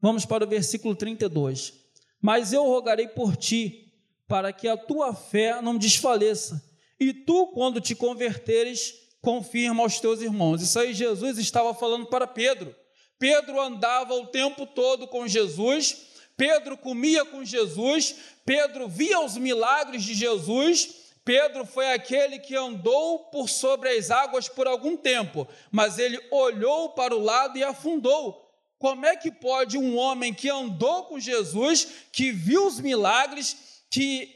Vamos 0.02 0.26
para 0.26 0.44
o 0.44 0.48
versículo 0.48 0.94
32. 0.94 1.85
Mas 2.22 2.54
eu 2.54 2.64
rogarei 2.66 3.08
por 3.08 3.36
ti, 3.36 3.94
para 4.28 4.52
que 4.52 4.68
a 4.68 4.78
tua 4.78 5.14
fé 5.14 5.62
não 5.62 5.78
desfaleça. 5.78 6.64
E 7.00 7.14
tu, 7.14 7.48
quando 7.48 7.82
te 7.82 7.94
converteres, 7.94 8.94
confirma 9.22 9.84
aos 9.84 10.00
teus 10.00 10.22
irmãos. 10.22 10.62
Isso 10.62 10.80
aí 10.80 10.94
Jesus 10.94 11.38
estava 11.38 11.74
falando 11.74 12.06
para 12.06 12.28
Pedro. 12.28 12.76
Pedro 13.18 13.60
andava 13.60 14.14
o 14.14 14.28
tempo 14.28 14.66
todo 14.66 15.08
com 15.08 15.28
Jesus, 15.28 16.06
Pedro 16.38 16.78
comia 16.78 17.24
com 17.26 17.44
Jesus, 17.46 18.16
Pedro 18.46 18.88
via 18.88 19.20
os 19.22 19.38
milagres 19.38 20.04
de 20.04 20.14
Jesus. 20.14 21.04
Pedro 21.24 21.66
foi 21.66 21.92
aquele 21.92 22.38
que 22.38 22.56
andou 22.56 23.20
por 23.32 23.50
sobre 23.50 23.90
as 23.90 24.12
águas 24.12 24.48
por 24.48 24.68
algum 24.68 24.96
tempo, 24.96 25.48
mas 25.72 25.98
ele 25.98 26.20
olhou 26.30 26.90
para 26.90 27.16
o 27.16 27.20
lado 27.20 27.58
e 27.58 27.64
afundou. 27.64 28.45
Como 28.78 29.06
é 29.06 29.16
que 29.16 29.32
pode 29.32 29.78
um 29.78 29.98
homem 29.98 30.34
que 30.34 30.50
andou 30.50 31.06
com 31.06 31.20
Jesus, 31.20 31.88
que 32.12 32.32
viu 32.32 32.68
os 32.68 32.80
milagres, 32.80 33.84
que 33.90 34.36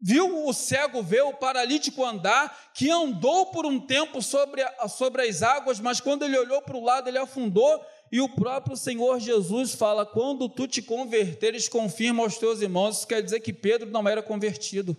viu 0.00 0.46
o 0.46 0.52
cego 0.52 1.02
ver, 1.02 1.22
o 1.22 1.34
paralítico 1.34 2.04
andar, 2.04 2.72
que 2.72 2.90
andou 2.90 3.46
por 3.46 3.66
um 3.66 3.78
tempo 3.78 4.22
sobre, 4.22 4.62
sobre 4.88 5.28
as 5.28 5.42
águas, 5.42 5.78
mas 5.78 6.00
quando 6.00 6.24
ele 6.24 6.38
olhou 6.38 6.62
para 6.62 6.76
o 6.76 6.82
lado, 6.82 7.08
ele 7.08 7.18
afundou, 7.18 7.84
e 8.10 8.20
o 8.20 8.28
próprio 8.28 8.76
Senhor 8.76 9.20
Jesus 9.20 9.74
fala: 9.74 10.04
quando 10.06 10.48
tu 10.48 10.66
te 10.66 10.82
converteres, 10.82 11.68
confirma 11.68 12.22
aos 12.22 12.38
teus 12.38 12.60
irmãos. 12.60 12.98
Isso 12.98 13.06
quer 13.06 13.22
dizer 13.22 13.40
que 13.40 13.52
Pedro 13.52 13.90
não 13.90 14.08
era 14.08 14.22
convertido. 14.22 14.96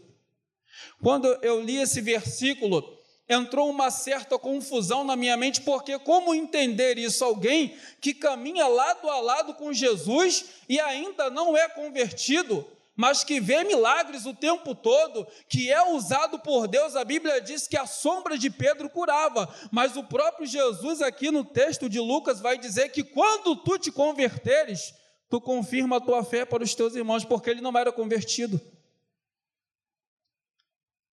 Quando 1.02 1.28
eu 1.42 1.62
li 1.62 1.78
esse 1.78 2.00
versículo, 2.00 3.01
entrou 3.28 3.70
uma 3.70 3.90
certa 3.90 4.38
confusão 4.38 5.04
na 5.04 5.16
minha 5.16 5.38
mente, 5.38 5.62
porque 5.62 5.98
como 6.00 6.36
entender 6.36 6.98
isso? 6.98 7.24
Alguém 7.24 7.78
que 8.00 8.14
caminha 8.14 8.68
lado 8.68 9.10
a 9.10 9.20
lado 9.20 9.54
com 9.54 9.72
Jesus 9.72 10.46
e 10.68 10.80
ainda 10.80 11.30
não 11.30 11.56
é 11.56 11.70
convertido, 11.70 12.68
mas 12.96 13.24
que 13.24 13.40
vê 13.40 13.64
milagres 13.64 14.26
o 14.26 14.34
tempo 14.34 14.76
todo, 14.76 15.26
que 15.48 15.72
é 15.72 15.82
usado 15.82 16.40
por 16.40 16.68
Deus, 16.68 16.96
a 16.96 17.06
Bíblia 17.06 17.40
diz 17.40 17.68
que 17.68 17.78
a 17.78 17.86
sombra 17.86 18.38
de 18.38 18.50
Pedro 18.50 18.90
curava, 18.90 19.54
mas 19.72 19.96
o 19.96 20.04
próprio 20.04 20.46
Jesus, 20.46 21.02
aqui 21.02 21.32
no 21.32 21.46
texto 21.46 21.90
de 21.90 22.00
Lucas, 22.00 22.40
vai 22.40 22.58
dizer 22.58 22.90
que 22.90 23.04
quando 23.04 23.56
tu 23.56 23.80
te 23.80 23.92
converteres, 23.92 24.94
tu 25.30 25.40
confirma 25.40 25.98
a 25.98 26.02
tua 26.02 26.24
fé 26.24 26.44
para 26.44 26.64
os 26.64 26.76
teus 26.76 26.94
irmãos, 26.94 27.24
porque 27.24 27.50
ele 27.50 27.62
não 27.62 27.76
era 27.78 27.92
convertido. 27.92 28.60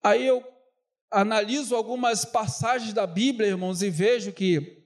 Aí 0.02 0.26
eu 0.26 0.57
analiso 1.10 1.74
algumas 1.74 2.24
passagens 2.24 2.92
da 2.92 3.06
Bíblia, 3.06 3.48
irmãos, 3.48 3.82
e 3.82 3.90
vejo 3.90 4.32
que 4.32 4.84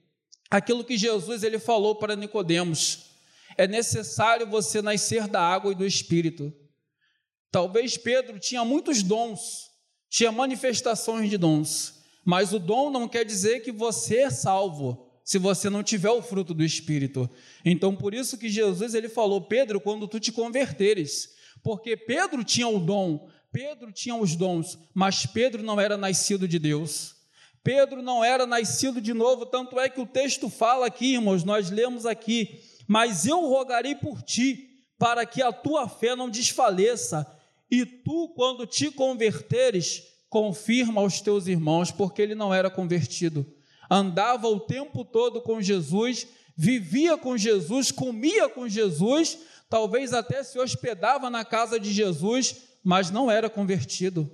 aquilo 0.49 0.83
que 0.83 0.97
Jesus 0.97 1.43
ele 1.43 1.59
falou 1.59 1.95
para 1.95 2.15
Nicodemos, 2.15 3.11
é 3.57 3.67
necessário 3.67 4.47
você 4.47 4.81
nascer 4.81 5.27
da 5.27 5.41
água 5.41 5.71
e 5.71 5.75
do 5.75 5.85
espírito. 5.85 6.53
Talvez 7.51 7.97
Pedro 7.97 8.39
tinha 8.39 8.63
muitos 8.65 9.03
dons, 9.03 9.69
tinha 10.09 10.31
manifestações 10.31 11.29
de 11.29 11.37
dons, 11.37 12.03
mas 12.25 12.53
o 12.53 12.59
dom 12.59 12.89
não 12.89 13.07
quer 13.07 13.25
dizer 13.25 13.61
que 13.61 13.71
você 13.71 14.21
é 14.21 14.29
salvo 14.29 15.09
se 15.23 15.37
você 15.37 15.69
não 15.69 15.83
tiver 15.83 16.09
o 16.09 16.21
fruto 16.21 16.53
do 16.53 16.63
espírito. 16.63 17.29
Então 17.63 17.95
por 17.95 18.13
isso 18.13 18.37
que 18.37 18.49
Jesus 18.49 18.93
ele 18.93 19.09
falou: 19.09 19.41
"Pedro, 19.41 19.79
quando 19.79 20.07
tu 20.07 20.19
te 20.19 20.31
converteres", 20.31 21.29
porque 21.63 21.95
Pedro 21.95 22.43
tinha 22.43 22.67
o 22.67 22.79
dom, 22.79 23.29
Pedro 23.53 23.91
tinha 23.91 24.15
os 24.15 24.35
dons, 24.35 24.79
mas 24.95 25.27
Pedro 25.27 25.61
não 25.61 25.79
era 25.79 25.95
nascido 25.95 26.47
de 26.47 26.57
Deus. 26.57 27.15
Pedro 27.63 28.01
não 28.01 28.23
era 28.23 28.47
nascido 28.47 28.99
de 28.99 29.13
novo, 29.13 29.45
tanto 29.45 29.79
é 29.79 29.87
que 29.87 30.01
o 30.01 30.07
texto 30.07 30.49
fala 30.49 30.87
aqui, 30.87 31.13
irmãos, 31.13 31.43
nós 31.43 31.69
lemos 31.69 32.07
aqui: 32.07 32.59
Mas 32.87 33.27
eu 33.27 33.47
rogarei 33.47 33.93
por 33.93 34.23
ti, 34.23 34.71
para 34.97 35.23
que 35.23 35.39
a 35.39 35.51
tua 35.51 35.87
fé 35.87 36.15
não 36.15 36.31
desfaleça, 36.31 37.25
e 37.69 37.85
tu, 37.85 38.29
quando 38.35 38.65
te 38.65 38.89
converteres, 38.89 40.01
confirma 40.29 40.99
aos 40.99 41.21
teus 41.21 41.45
irmãos, 41.45 41.91
porque 41.91 42.23
ele 42.23 42.33
não 42.33 42.51
era 42.51 42.71
convertido. 42.71 43.45
andava 43.87 44.47
o 44.47 44.59
tempo 44.59 45.05
todo 45.05 45.41
com 45.41 45.61
Jesus, 45.61 46.25
vivia 46.57 47.15
com 47.17 47.37
Jesus, 47.37 47.91
comia 47.91 48.49
com 48.49 48.67
Jesus, 48.67 49.37
talvez 49.69 50.11
até 50.11 50.43
se 50.43 50.57
hospedava 50.57 51.29
na 51.29 51.45
casa 51.45 51.79
de 51.79 51.93
Jesus, 51.93 52.72
mas 52.83 53.09
não 53.09 53.31
era 53.31 53.49
convertido. 53.49 54.29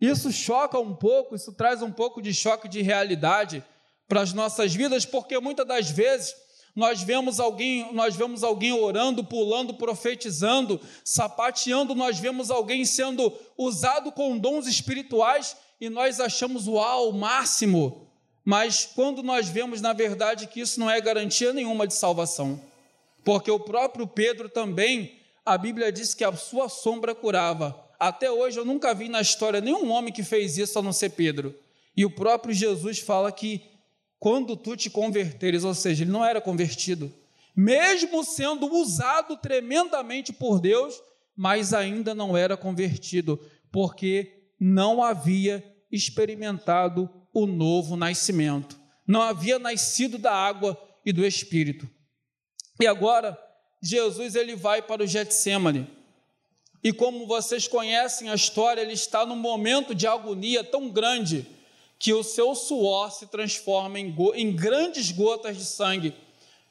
Isso 0.00 0.32
choca 0.32 0.78
um 0.78 0.94
pouco, 0.94 1.34
isso 1.34 1.52
traz 1.52 1.82
um 1.82 1.92
pouco 1.92 2.20
de 2.20 2.32
choque 2.32 2.68
de 2.68 2.82
realidade 2.82 3.64
para 4.08 4.20
as 4.20 4.32
nossas 4.32 4.74
vidas, 4.74 5.04
porque 5.04 5.38
muitas 5.38 5.66
das 5.66 5.90
vezes 5.90 6.34
nós 6.74 7.02
vemos 7.02 7.38
alguém, 7.38 7.92
nós 7.92 8.16
vemos 8.16 8.42
alguém 8.42 8.72
orando, 8.72 9.22
pulando, 9.22 9.74
profetizando, 9.74 10.80
sapateando, 11.04 11.94
nós 11.94 12.18
vemos 12.18 12.50
alguém 12.50 12.84
sendo 12.84 13.32
usado 13.56 14.10
com 14.10 14.36
dons 14.36 14.66
espirituais 14.66 15.56
e 15.80 15.88
nós 15.88 16.18
achamos 16.18 16.66
uau, 16.66 17.10
o 17.10 17.12
máximo. 17.12 18.08
Mas 18.44 18.84
quando 18.84 19.22
nós 19.22 19.48
vemos 19.48 19.80
na 19.80 19.92
verdade 19.92 20.48
que 20.48 20.60
isso 20.60 20.80
não 20.80 20.90
é 20.90 21.00
garantia 21.00 21.52
nenhuma 21.52 21.86
de 21.86 21.94
salvação. 21.94 22.60
Porque 23.24 23.50
o 23.50 23.60
próprio 23.60 24.06
Pedro 24.06 24.48
também, 24.48 25.18
a 25.44 25.58
Bíblia 25.58 25.92
diz 25.92 26.14
que 26.14 26.24
a 26.24 26.34
sua 26.34 26.68
sombra 26.68 27.14
curava. 27.14 27.78
Até 27.98 28.30
hoje 28.30 28.58
eu 28.58 28.64
nunca 28.64 28.94
vi 28.94 29.08
na 29.08 29.20
história 29.20 29.60
nenhum 29.60 29.90
homem 29.90 30.12
que 30.12 30.22
fez 30.22 30.56
isso 30.56 30.78
a 30.78 30.82
não 30.82 30.92
ser 30.92 31.10
Pedro. 31.10 31.54
E 31.96 32.04
o 32.04 32.10
próprio 32.10 32.54
Jesus 32.54 32.98
fala 32.98 33.30
que 33.30 33.62
quando 34.18 34.56
tu 34.56 34.76
te 34.76 34.88
converteres, 34.88 35.64
ou 35.64 35.74
seja, 35.74 36.02
ele 36.02 36.10
não 36.10 36.24
era 36.24 36.40
convertido, 36.40 37.12
mesmo 37.54 38.24
sendo 38.24 38.66
usado 38.72 39.36
tremendamente 39.36 40.32
por 40.32 40.58
Deus, 40.58 41.00
mas 41.36 41.74
ainda 41.74 42.14
não 42.14 42.36
era 42.36 42.56
convertido, 42.56 43.38
porque 43.70 44.48
não 44.58 45.02
havia 45.02 45.62
experimentado 45.90 47.08
o 47.32 47.46
novo 47.46 47.96
nascimento, 47.96 48.78
não 49.06 49.20
havia 49.20 49.58
nascido 49.58 50.16
da 50.16 50.32
água 50.32 50.78
e 51.04 51.12
do 51.12 51.24
Espírito. 51.24 51.88
E 52.80 52.86
agora, 52.86 53.38
Jesus 53.86 54.34
ele 54.34 54.56
vai 54.56 54.80
para 54.80 55.02
o 55.02 55.06
Getsemane. 55.06 55.86
E 56.82 56.90
como 56.90 57.26
vocês 57.26 57.68
conhecem 57.68 58.30
a 58.30 58.34
história, 58.34 58.80
ele 58.80 58.94
está 58.94 59.26
num 59.26 59.36
momento 59.36 59.94
de 59.94 60.06
agonia 60.06 60.64
tão 60.64 60.88
grande 60.88 61.46
que 61.98 62.12
o 62.12 62.22
seu 62.22 62.54
suor 62.54 63.12
se 63.12 63.26
transforma 63.26 64.00
em, 64.00 64.14
em 64.34 64.56
grandes 64.56 65.10
gotas 65.10 65.58
de 65.58 65.66
sangue. 65.66 66.14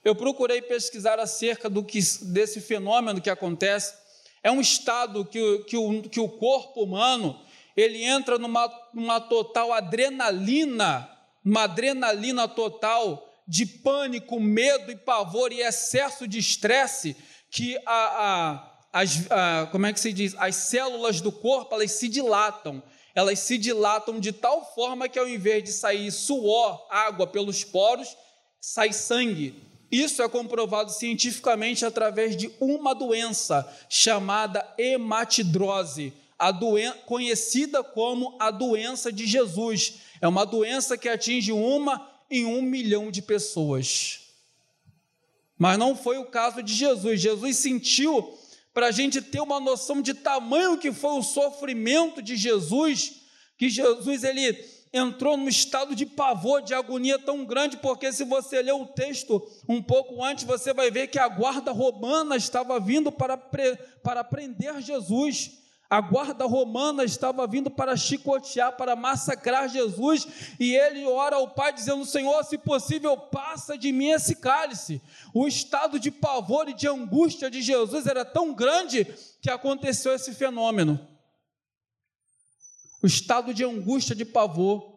Eu 0.04 0.16
procurei 0.16 0.62
pesquisar 0.62 1.20
acerca 1.20 1.70
do 1.70 1.84
que, 1.84 2.00
desse 2.24 2.60
fenômeno 2.60 3.22
que 3.22 3.30
acontece. 3.30 3.94
É 4.42 4.52
um 4.52 4.60
estado 4.60 5.24
que, 5.24 5.60
que, 5.60 5.78
o, 5.78 6.02
que 6.02 6.20
o 6.20 6.28
corpo 6.28 6.84
humano 6.84 7.40
ele 7.78 8.04
entra 8.04 8.40
numa, 8.40 8.72
numa 8.92 9.22
total 9.22 9.72
adrenalina, 9.72 11.10
uma 11.46 11.64
adrenalina 11.64 12.48
total 12.48 13.33
de 13.48 13.66
pânico, 13.66 14.40
medo 14.40 14.92
e 14.92 14.96
pavor 14.96 15.52
e 15.52 15.62
excesso 15.62 16.28
de 16.28 16.40
estresse 16.40 17.16
que 17.52 17.78
a, 17.86 17.92
a, 17.92 19.02
as, 19.02 19.32
a, 19.32 19.68
como 19.72 19.86
é 19.86 19.94
que 19.94 20.00
se 20.00 20.14
diz? 20.14 20.36
As 20.38 20.56
células 20.56 21.22
do 21.22 21.32
corpo 21.32 21.76
elas 21.76 21.92
se 21.92 22.08
dilatam 22.08 22.82
elas 23.16 23.40
se 23.40 23.58
dilatam 23.58 24.20
de 24.20 24.32
tal 24.32 24.74
forma 24.74 25.08
que 25.08 25.20
ao 25.20 25.30
invés 25.30 25.64
de 25.64 25.72
sair 25.72 26.12
suor, 26.12 26.86
água 26.90 27.28
pelos 27.28 27.64
poros, 27.64 28.18
sai 28.60 28.92
sangue. 28.92 29.54
Isso 29.92 30.24
é 30.24 30.28
comprovado 30.28 30.92
cientificamente 30.92 31.86
através 31.86 32.36
de 32.36 32.52
uma 32.60 32.96
doença 32.96 33.72
chamada 33.88 34.68
hematidrose, 34.78 36.12
a 36.40 36.50
doen 36.50 36.92
conhecida 37.06 37.84
como 37.84 38.36
a 38.40 38.50
doença 38.50 39.12
de 39.14 39.28
Jesus. 39.28 40.00
É 40.20 40.28
uma 40.28 40.46
doença 40.46 40.98
que 40.98 41.08
atinge 41.08 41.52
uma 41.52 42.13
em 42.34 42.46
um 42.46 42.64
milhão 42.64 43.12
de 43.12 43.22
pessoas. 43.22 44.22
Mas 45.58 45.78
não 45.78 45.96
foi 45.96 46.18
o 46.18 46.26
caso 46.26 46.64
de 46.64 46.74
Jesus. 46.74 47.22
Jesus 47.22 47.58
sentiu 47.58 48.38
para 48.74 48.88
a 48.88 48.92
gente 48.92 49.22
ter 49.22 49.40
uma 49.40 49.60
noção 49.60 50.02
de 50.02 50.16
tamanho 50.16 50.80
que 50.80 50.92
foi 50.92 51.12
o 51.12 51.22
sofrimento 51.22 52.24
de 52.24 52.36
Jesus, 52.36 53.22
que 53.56 53.70
Jesus 53.70 54.24
ele 54.24 54.74
entrou 54.92 55.38
num 55.38 55.48
estado 55.48 55.96
de 55.96 56.08
pavor, 56.08 56.64
de 56.64 56.74
agonia 56.74 57.20
tão 57.20 57.46
grande, 57.46 57.78
porque 57.78 58.12
se 58.12 58.24
você 58.24 58.62
ler 58.64 58.74
o 58.74 58.88
texto 58.88 59.48
um 59.70 59.82
pouco 59.82 60.24
antes, 60.24 60.44
você 60.44 60.74
vai 60.74 60.90
ver 60.90 61.08
que 61.08 61.20
a 61.20 61.28
guarda 61.28 61.72
romana 61.72 62.36
estava 62.36 62.80
vindo 62.80 63.12
para, 63.12 63.38
para 63.38 64.24
prender 64.24 64.82
Jesus. 64.82 65.63
A 65.90 66.02
guarda 66.02 66.46
romana 66.46 67.04
estava 67.04 67.46
vindo 67.46 67.70
para 67.70 67.96
chicotear, 67.96 68.76
para 68.76 68.96
massacrar 68.96 69.70
Jesus, 69.70 70.28
e 70.60 70.76
ele 70.76 71.06
ora 71.06 71.36
ao 71.36 71.50
Pai 71.50 71.72
dizendo: 71.72 72.04
Senhor, 72.06 72.44
se 72.44 72.58
possível, 72.58 73.16
passa 73.16 73.78
de 73.78 73.92
mim 73.92 74.10
esse 74.10 74.36
cálice. 74.36 75.02
O 75.34 75.48
estado 75.48 76.00
de 76.00 76.10
pavor 76.10 76.68
e 76.68 76.74
de 76.74 76.88
angústia 76.88 77.50
de 77.50 77.62
Jesus 77.62 78.08
era 78.08 78.26
tão 78.26 78.54
grande 78.54 79.06
que 79.42 79.50
aconteceu 79.50 80.14
esse 80.14 80.34
fenômeno. 80.34 81.00
O 83.04 83.06
estado 83.06 83.54
de 83.54 83.64
angústia, 83.64 84.16
de 84.16 84.26
pavor, 84.26 84.94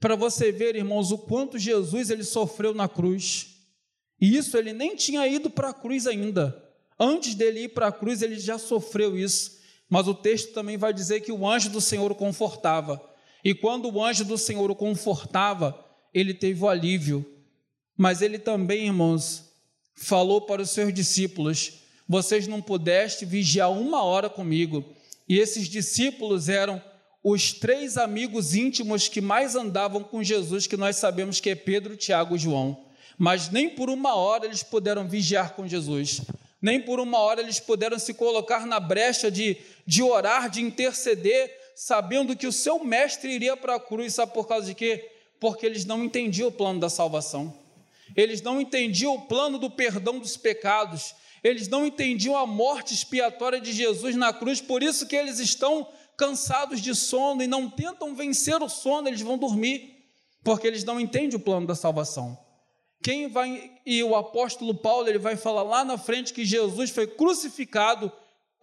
para 0.00 0.16
você 0.16 0.50
ver, 0.50 0.74
irmãos, 0.74 1.12
o 1.12 1.18
quanto 1.18 1.58
Jesus 1.58 2.08
ele 2.08 2.24
sofreu 2.24 2.74
na 2.74 2.88
cruz. 2.88 3.54
E 4.18 4.36
isso 4.36 4.56
ele 4.56 4.72
nem 4.72 4.96
tinha 4.96 5.26
ido 5.28 5.50
para 5.50 5.68
a 5.68 5.74
cruz 5.74 6.06
ainda. 6.06 6.66
Antes 6.98 7.34
dele 7.34 7.64
ir 7.64 7.68
para 7.68 7.88
a 7.88 7.92
cruz, 7.92 8.22
ele 8.22 8.38
já 8.38 8.58
sofreu 8.58 9.16
isso. 9.16 9.59
Mas 9.90 10.06
o 10.06 10.14
texto 10.14 10.52
também 10.52 10.76
vai 10.76 10.94
dizer 10.94 11.20
que 11.20 11.32
o 11.32 11.46
anjo 11.46 11.68
do 11.68 11.80
Senhor 11.80 12.12
o 12.12 12.14
confortava. 12.14 13.02
E 13.44 13.52
quando 13.52 13.90
o 13.90 14.02
anjo 14.02 14.24
do 14.24 14.38
Senhor 14.38 14.70
o 14.70 14.76
confortava, 14.76 15.84
ele 16.14 16.32
teve 16.32 16.62
o 16.62 16.68
alívio. 16.68 17.26
Mas 17.96 18.22
ele 18.22 18.38
também, 18.38 18.86
irmãos, 18.86 19.50
falou 19.92 20.42
para 20.42 20.62
os 20.62 20.70
seus 20.70 20.94
discípulos: 20.94 21.80
Vocês 22.08 22.46
não 22.46 22.62
pudeste 22.62 23.26
vigiar 23.26 23.72
uma 23.72 24.04
hora 24.04 24.30
comigo. 24.30 24.84
E 25.28 25.38
esses 25.38 25.68
discípulos 25.68 26.48
eram 26.48 26.80
os 27.22 27.52
três 27.52 27.98
amigos 27.98 28.54
íntimos 28.54 29.08
que 29.08 29.20
mais 29.20 29.56
andavam 29.56 30.04
com 30.04 30.22
Jesus, 30.22 30.68
que 30.68 30.76
nós 30.76 30.96
sabemos 30.96 31.40
que 31.40 31.50
é 31.50 31.54
Pedro, 31.56 31.96
Tiago 31.96 32.36
e 32.36 32.38
João. 32.38 32.84
Mas 33.18 33.50
nem 33.50 33.68
por 33.68 33.90
uma 33.90 34.14
hora 34.14 34.46
eles 34.46 34.62
puderam 34.62 35.06
vigiar 35.06 35.54
com 35.54 35.66
Jesus 35.66 36.22
nem 36.60 36.80
por 36.80 37.00
uma 37.00 37.18
hora 37.18 37.40
eles 37.40 37.58
puderam 37.58 37.98
se 37.98 38.14
colocar 38.14 38.66
na 38.66 38.78
brecha 38.78 39.30
de, 39.30 39.56
de 39.86 40.02
orar, 40.02 40.50
de 40.50 40.60
interceder, 40.60 41.50
sabendo 41.74 42.36
que 42.36 42.46
o 42.46 42.52
seu 42.52 42.84
mestre 42.84 43.32
iria 43.32 43.56
para 43.56 43.76
a 43.76 43.80
cruz, 43.80 44.14
sabe 44.14 44.32
por 44.32 44.46
causa 44.46 44.66
de 44.66 44.74
quê? 44.74 45.10
Porque 45.38 45.64
eles 45.64 45.84
não 45.84 46.04
entendiam 46.04 46.48
o 46.48 46.52
plano 46.52 46.78
da 46.78 46.90
salvação, 46.90 47.56
eles 48.14 48.42
não 48.42 48.60
entendiam 48.60 49.14
o 49.14 49.22
plano 49.22 49.58
do 49.58 49.70
perdão 49.70 50.18
dos 50.18 50.36
pecados, 50.36 51.14
eles 51.42 51.68
não 51.68 51.86
entendiam 51.86 52.36
a 52.36 52.46
morte 52.46 52.92
expiatória 52.92 53.60
de 53.60 53.72
Jesus 53.72 54.14
na 54.14 54.32
cruz, 54.32 54.60
por 54.60 54.82
isso 54.82 55.06
que 55.06 55.16
eles 55.16 55.38
estão 55.38 55.88
cansados 56.18 56.82
de 56.82 56.94
sono 56.94 57.42
e 57.42 57.46
não 57.46 57.70
tentam 57.70 58.14
vencer 58.14 58.62
o 58.62 58.68
sono, 58.68 59.08
eles 59.08 59.22
vão 59.22 59.38
dormir, 59.38 60.04
porque 60.44 60.66
eles 60.66 60.84
não 60.84 61.00
entendem 61.00 61.36
o 61.36 61.40
plano 61.40 61.66
da 61.66 61.74
salvação. 61.74 62.38
Quem 63.02 63.28
vai 63.28 63.70
e 63.86 64.02
o 64.02 64.14
apóstolo 64.14 64.74
Paulo 64.74 65.08
ele 65.08 65.18
vai 65.18 65.36
falar 65.36 65.62
lá 65.62 65.84
na 65.84 65.96
frente 65.96 66.34
que 66.34 66.44
Jesus 66.44 66.90
foi 66.90 67.06
crucificado 67.06 68.12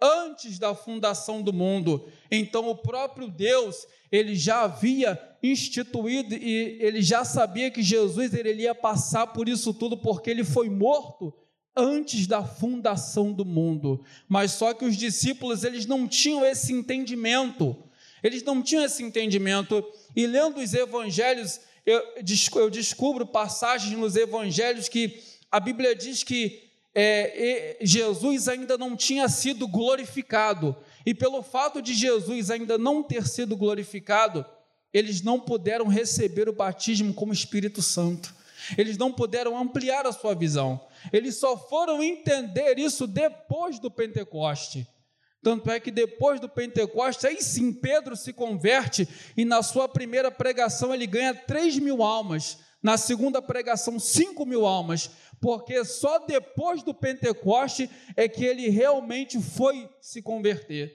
antes 0.00 0.58
da 0.58 0.74
fundação 0.74 1.42
do 1.42 1.52
mundo. 1.52 2.08
Então 2.30 2.68
o 2.68 2.76
próprio 2.76 3.28
Deus, 3.28 3.86
ele 4.12 4.36
já 4.36 4.62
havia 4.62 5.18
instituído 5.42 6.34
e 6.34 6.78
ele 6.80 7.02
já 7.02 7.24
sabia 7.24 7.70
que 7.70 7.82
Jesus 7.82 8.32
ele 8.32 8.62
ia 8.62 8.74
passar 8.74 9.26
por 9.28 9.48
isso 9.48 9.74
tudo 9.74 9.96
porque 9.96 10.30
ele 10.30 10.44
foi 10.44 10.70
morto 10.70 11.34
antes 11.76 12.26
da 12.26 12.44
fundação 12.44 13.32
do 13.32 13.44
mundo. 13.44 14.04
Mas 14.28 14.52
só 14.52 14.72
que 14.72 14.84
os 14.84 14.96
discípulos 14.96 15.64
eles 15.64 15.84
não 15.86 16.06
tinham 16.06 16.44
esse 16.44 16.72
entendimento. 16.72 17.76
Eles 18.22 18.42
não 18.42 18.62
tinham 18.62 18.84
esse 18.84 19.02
entendimento 19.02 19.84
e 20.14 20.26
lendo 20.26 20.58
os 20.58 20.74
evangelhos 20.74 21.60
eu, 21.88 22.02
eu 22.56 22.70
descubro 22.70 23.26
passagens 23.26 23.98
nos 23.98 24.14
evangelhos 24.14 24.90
que 24.90 25.22
a 25.50 25.58
Bíblia 25.58 25.94
diz 25.94 26.22
que 26.22 26.68
é, 26.94 27.78
Jesus 27.80 28.46
ainda 28.46 28.76
não 28.76 28.94
tinha 28.94 29.26
sido 29.28 29.66
glorificado, 29.66 30.76
e 31.06 31.14
pelo 31.14 31.42
fato 31.42 31.80
de 31.80 31.94
Jesus 31.94 32.50
ainda 32.50 32.76
não 32.76 33.02
ter 33.02 33.26
sido 33.26 33.56
glorificado, 33.56 34.44
eles 34.92 35.22
não 35.22 35.40
puderam 35.40 35.86
receber 35.86 36.46
o 36.48 36.52
batismo 36.52 37.14
como 37.14 37.32
Espírito 37.32 37.80
Santo, 37.80 38.34
eles 38.76 38.98
não 38.98 39.10
puderam 39.10 39.56
ampliar 39.56 40.06
a 40.06 40.12
sua 40.12 40.34
visão, 40.34 40.78
eles 41.10 41.36
só 41.36 41.56
foram 41.56 42.02
entender 42.02 42.78
isso 42.78 43.06
depois 43.06 43.78
do 43.78 43.90
Pentecoste. 43.90 44.86
Tanto 45.48 45.70
é 45.70 45.80
que 45.80 45.90
depois 45.90 46.38
do 46.38 46.46
Pentecostes, 46.46 47.24
aí 47.24 47.42
sim 47.42 47.72
Pedro 47.72 48.14
se 48.14 48.34
converte 48.34 49.08
e 49.34 49.46
na 49.46 49.62
sua 49.62 49.88
primeira 49.88 50.30
pregação 50.30 50.92
ele 50.92 51.06
ganha 51.06 51.34
3 51.34 51.78
mil 51.78 52.02
almas, 52.02 52.58
na 52.82 52.98
segunda 52.98 53.40
pregação 53.40 53.98
5 53.98 54.44
mil 54.44 54.66
almas, 54.66 55.10
porque 55.40 55.82
só 55.86 56.18
depois 56.18 56.82
do 56.82 56.92
Pentecoste 56.92 57.88
é 58.14 58.28
que 58.28 58.44
ele 58.44 58.68
realmente 58.68 59.40
foi 59.40 59.88
se 60.02 60.20
converter. 60.20 60.94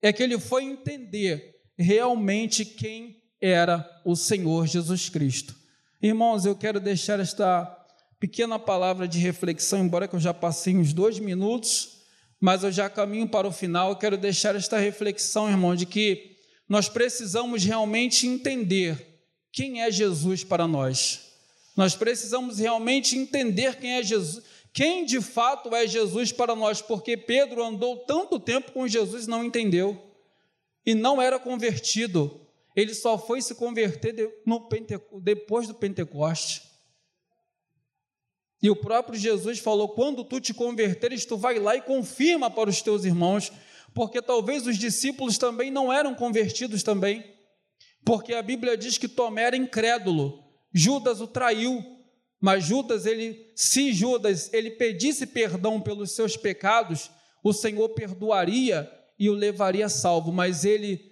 É 0.00 0.12
que 0.12 0.22
ele 0.22 0.38
foi 0.38 0.62
entender 0.62 1.56
realmente 1.76 2.64
quem 2.64 3.20
era 3.40 3.84
o 4.04 4.14
Senhor 4.14 4.68
Jesus 4.68 5.08
Cristo. 5.08 5.56
Irmãos, 6.00 6.46
eu 6.46 6.54
quero 6.54 6.78
deixar 6.78 7.18
esta 7.18 7.64
pequena 8.20 8.60
palavra 8.60 9.08
de 9.08 9.18
reflexão, 9.18 9.80
embora 9.80 10.06
que 10.06 10.14
eu 10.14 10.20
já 10.20 10.32
passei 10.32 10.76
uns 10.76 10.92
dois 10.92 11.18
minutos, 11.18 12.00
mas 12.42 12.64
eu 12.64 12.72
já 12.72 12.90
caminho 12.90 13.28
para 13.28 13.46
o 13.46 13.52
final. 13.52 13.90
Eu 13.90 13.96
quero 13.96 14.16
deixar 14.16 14.56
esta 14.56 14.76
reflexão, 14.76 15.48
irmão, 15.48 15.76
de 15.76 15.86
que 15.86 16.38
nós 16.68 16.88
precisamos 16.88 17.62
realmente 17.62 18.26
entender 18.26 19.22
quem 19.52 19.80
é 19.80 19.92
Jesus 19.92 20.42
para 20.42 20.66
nós. 20.66 21.20
Nós 21.76 21.94
precisamos 21.94 22.58
realmente 22.58 23.16
entender 23.16 23.76
quem 23.76 23.92
é 23.92 24.02
Jesus, 24.02 24.44
quem 24.72 25.06
de 25.06 25.20
fato 25.20 25.72
é 25.72 25.86
Jesus 25.86 26.32
para 26.32 26.56
nós, 26.56 26.82
porque 26.82 27.16
Pedro 27.16 27.62
andou 27.62 27.98
tanto 27.98 28.40
tempo 28.40 28.72
com 28.72 28.88
Jesus 28.88 29.26
e 29.26 29.30
não 29.30 29.44
entendeu, 29.44 29.96
e 30.84 30.96
não 30.96 31.22
era 31.22 31.38
convertido, 31.38 32.40
ele 32.74 32.92
só 32.92 33.16
foi 33.16 33.40
se 33.40 33.54
converter 33.54 34.14
depois 35.22 35.68
do 35.68 35.74
Pentecoste. 35.74 36.71
E 38.62 38.70
o 38.70 38.76
próprio 38.76 39.18
Jesus 39.18 39.58
falou: 39.58 39.88
quando 39.88 40.24
tu 40.24 40.40
te 40.40 40.54
converteres, 40.54 41.26
tu 41.26 41.36
vai 41.36 41.58
lá 41.58 41.74
e 41.74 41.82
confirma 41.82 42.48
para 42.48 42.70
os 42.70 42.80
teus 42.80 43.04
irmãos, 43.04 43.52
porque 43.92 44.22
talvez 44.22 44.66
os 44.66 44.78
discípulos 44.78 45.36
também 45.36 45.70
não 45.70 45.92
eram 45.92 46.14
convertidos 46.14 46.82
também, 46.82 47.24
porque 48.04 48.32
a 48.32 48.42
Bíblia 48.42 48.76
diz 48.76 48.96
que 48.96 49.08
Tomé 49.08 49.42
era 49.42 49.56
incrédulo, 49.56 50.38
Judas 50.72 51.20
o 51.20 51.26
traiu, 51.26 51.84
mas 52.40 52.64
Judas, 52.64 53.04
ele, 53.04 53.52
se 53.56 53.92
Judas 53.92 54.52
ele 54.52 54.70
pedisse 54.70 55.26
perdão 55.26 55.80
pelos 55.80 56.12
seus 56.12 56.36
pecados, 56.36 57.10
o 57.42 57.52
Senhor 57.52 57.88
perdoaria 57.90 58.90
e 59.18 59.28
o 59.28 59.34
levaria 59.34 59.88
salvo, 59.88 60.32
mas 60.32 60.64
ele 60.64 61.10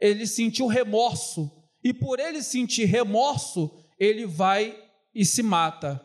ele 0.00 0.26
sentiu 0.26 0.66
remorso, 0.68 1.50
e 1.82 1.92
por 1.92 2.20
ele 2.20 2.40
sentir 2.40 2.84
remorso, 2.84 3.70
ele 3.98 4.26
vai 4.26 4.78
e 5.12 5.24
se 5.24 5.42
mata. 5.42 6.00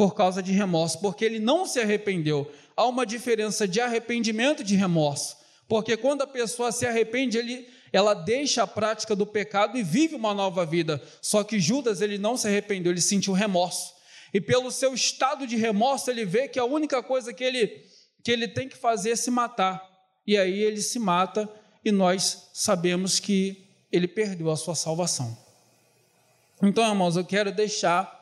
Por 0.00 0.14
causa 0.14 0.42
de 0.42 0.50
remorso, 0.50 0.98
porque 0.98 1.26
ele 1.26 1.38
não 1.38 1.66
se 1.66 1.78
arrependeu. 1.78 2.50
Há 2.74 2.86
uma 2.86 3.04
diferença 3.04 3.68
de 3.68 3.82
arrependimento 3.82 4.62
e 4.62 4.64
de 4.64 4.74
remorso. 4.74 5.36
Porque 5.68 5.94
quando 5.94 6.22
a 6.22 6.26
pessoa 6.26 6.72
se 6.72 6.86
arrepende, 6.86 7.36
ele, 7.36 7.68
ela 7.92 8.14
deixa 8.14 8.62
a 8.62 8.66
prática 8.66 9.14
do 9.14 9.26
pecado 9.26 9.76
e 9.76 9.82
vive 9.82 10.14
uma 10.14 10.32
nova 10.32 10.64
vida. 10.64 11.02
Só 11.20 11.44
que 11.44 11.60
Judas 11.60 12.00
ele 12.00 12.16
não 12.16 12.34
se 12.34 12.48
arrependeu, 12.48 12.90
ele 12.90 13.00
sentiu 13.02 13.34
remorso. 13.34 13.92
E 14.32 14.40
pelo 14.40 14.70
seu 14.70 14.94
estado 14.94 15.46
de 15.46 15.58
remorso, 15.58 16.10
ele 16.10 16.24
vê 16.24 16.48
que 16.48 16.58
a 16.58 16.64
única 16.64 17.02
coisa 17.02 17.34
que 17.34 17.44
ele, 17.44 17.84
que 18.24 18.32
ele 18.32 18.48
tem 18.48 18.70
que 18.70 18.78
fazer 18.78 19.10
é 19.10 19.16
se 19.16 19.30
matar. 19.30 19.86
E 20.26 20.38
aí 20.38 20.62
ele 20.62 20.80
se 20.80 20.98
mata 20.98 21.46
e 21.84 21.92
nós 21.92 22.48
sabemos 22.54 23.20
que 23.20 23.66
ele 23.92 24.08
perdeu 24.08 24.50
a 24.50 24.56
sua 24.56 24.74
salvação. 24.74 25.36
Então, 26.62 26.88
irmãos, 26.88 27.18
eu 27.18 27.24
quero 27.26 27.52
deixar 27.52 28.19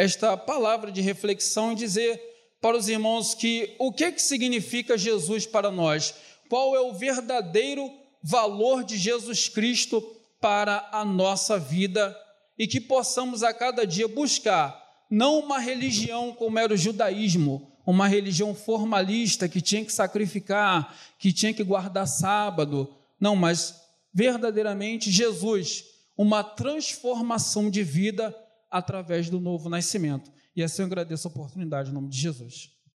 esta 0.00 0.34
palavra 0.34 0.90
de 0.90 1.02
reflexão 1.02 1.72
e 1.72 1.74
dizer 1.74 2.18
para 2.58 2.74
os 2.74 2.88
irmãos 2.88 3.34
que 3.34 3.76
o 3.78 3.92
que, 3.92 4.10
que 4.12 4.22
significa 4.22 4.96
Jesus 4.96 5.44
para 5.44 5.70
nós? 5.70 6.14
Qual 6.48 6.74
é 6.74 6.80
o 6.80 6.94
verdadeiro 6.94 7.92
valor 8.22 8.82
de 8.82 8.96
Jesus 8.96 9.46
Cristo 9.46 10.00
para 10.40 10.88
a 10.90 11.04
nossa 11.04 11.58
vida 11.58 12.16
e 12.58 12.66
que 12.66 12.80
possamos 12.80 13.42
a 13.42 13.52
cada 13.52 13.86
dia 13.86 14.08
buscar 14.08 14.82
não 15.10 15.38
uma 15.38 15.58
religião 15.58 16.32
como 16.32 16.58
era 16.58 16.72
o 16.72 16.78
judaísmo, 16.78 17.70
uma 17.84 18.08
religião 18.08 18.54
formalista 18.54 19.50
que 19.50 19.60
tinha 19.60 19.84
que 19.84 19.92
sacrificar, 19.92 20.96
que 21.18 21.30
tinha 21.30 21.52
que 21.52 21.62
guardar 21.62 22.08
sábado, 22.08 22.88
não, 23.20 23.36
mas 23.36 23.82
verdadeiramente 24.14 25.10
Jesus, 25.10 25.84
uma 26.16 26.42
transformação 26.42 27.68
de 27.68 27.82
vida 27.82 28.34
através 28.70 29.28
do 29.28 29.40
novo 29.40 29.68
nascimento. 29.68 30.30
E 30.54 30.62
assim 30.62 30.82
eu 30.82 30.86
agradeço 30.86 31.26
a 31.26 31.30
oportunidade 31.30 31.90
em 31.90 31.94
nome 31.94 32.08
de 32.08 32.18
Jesus. 32.18 32.79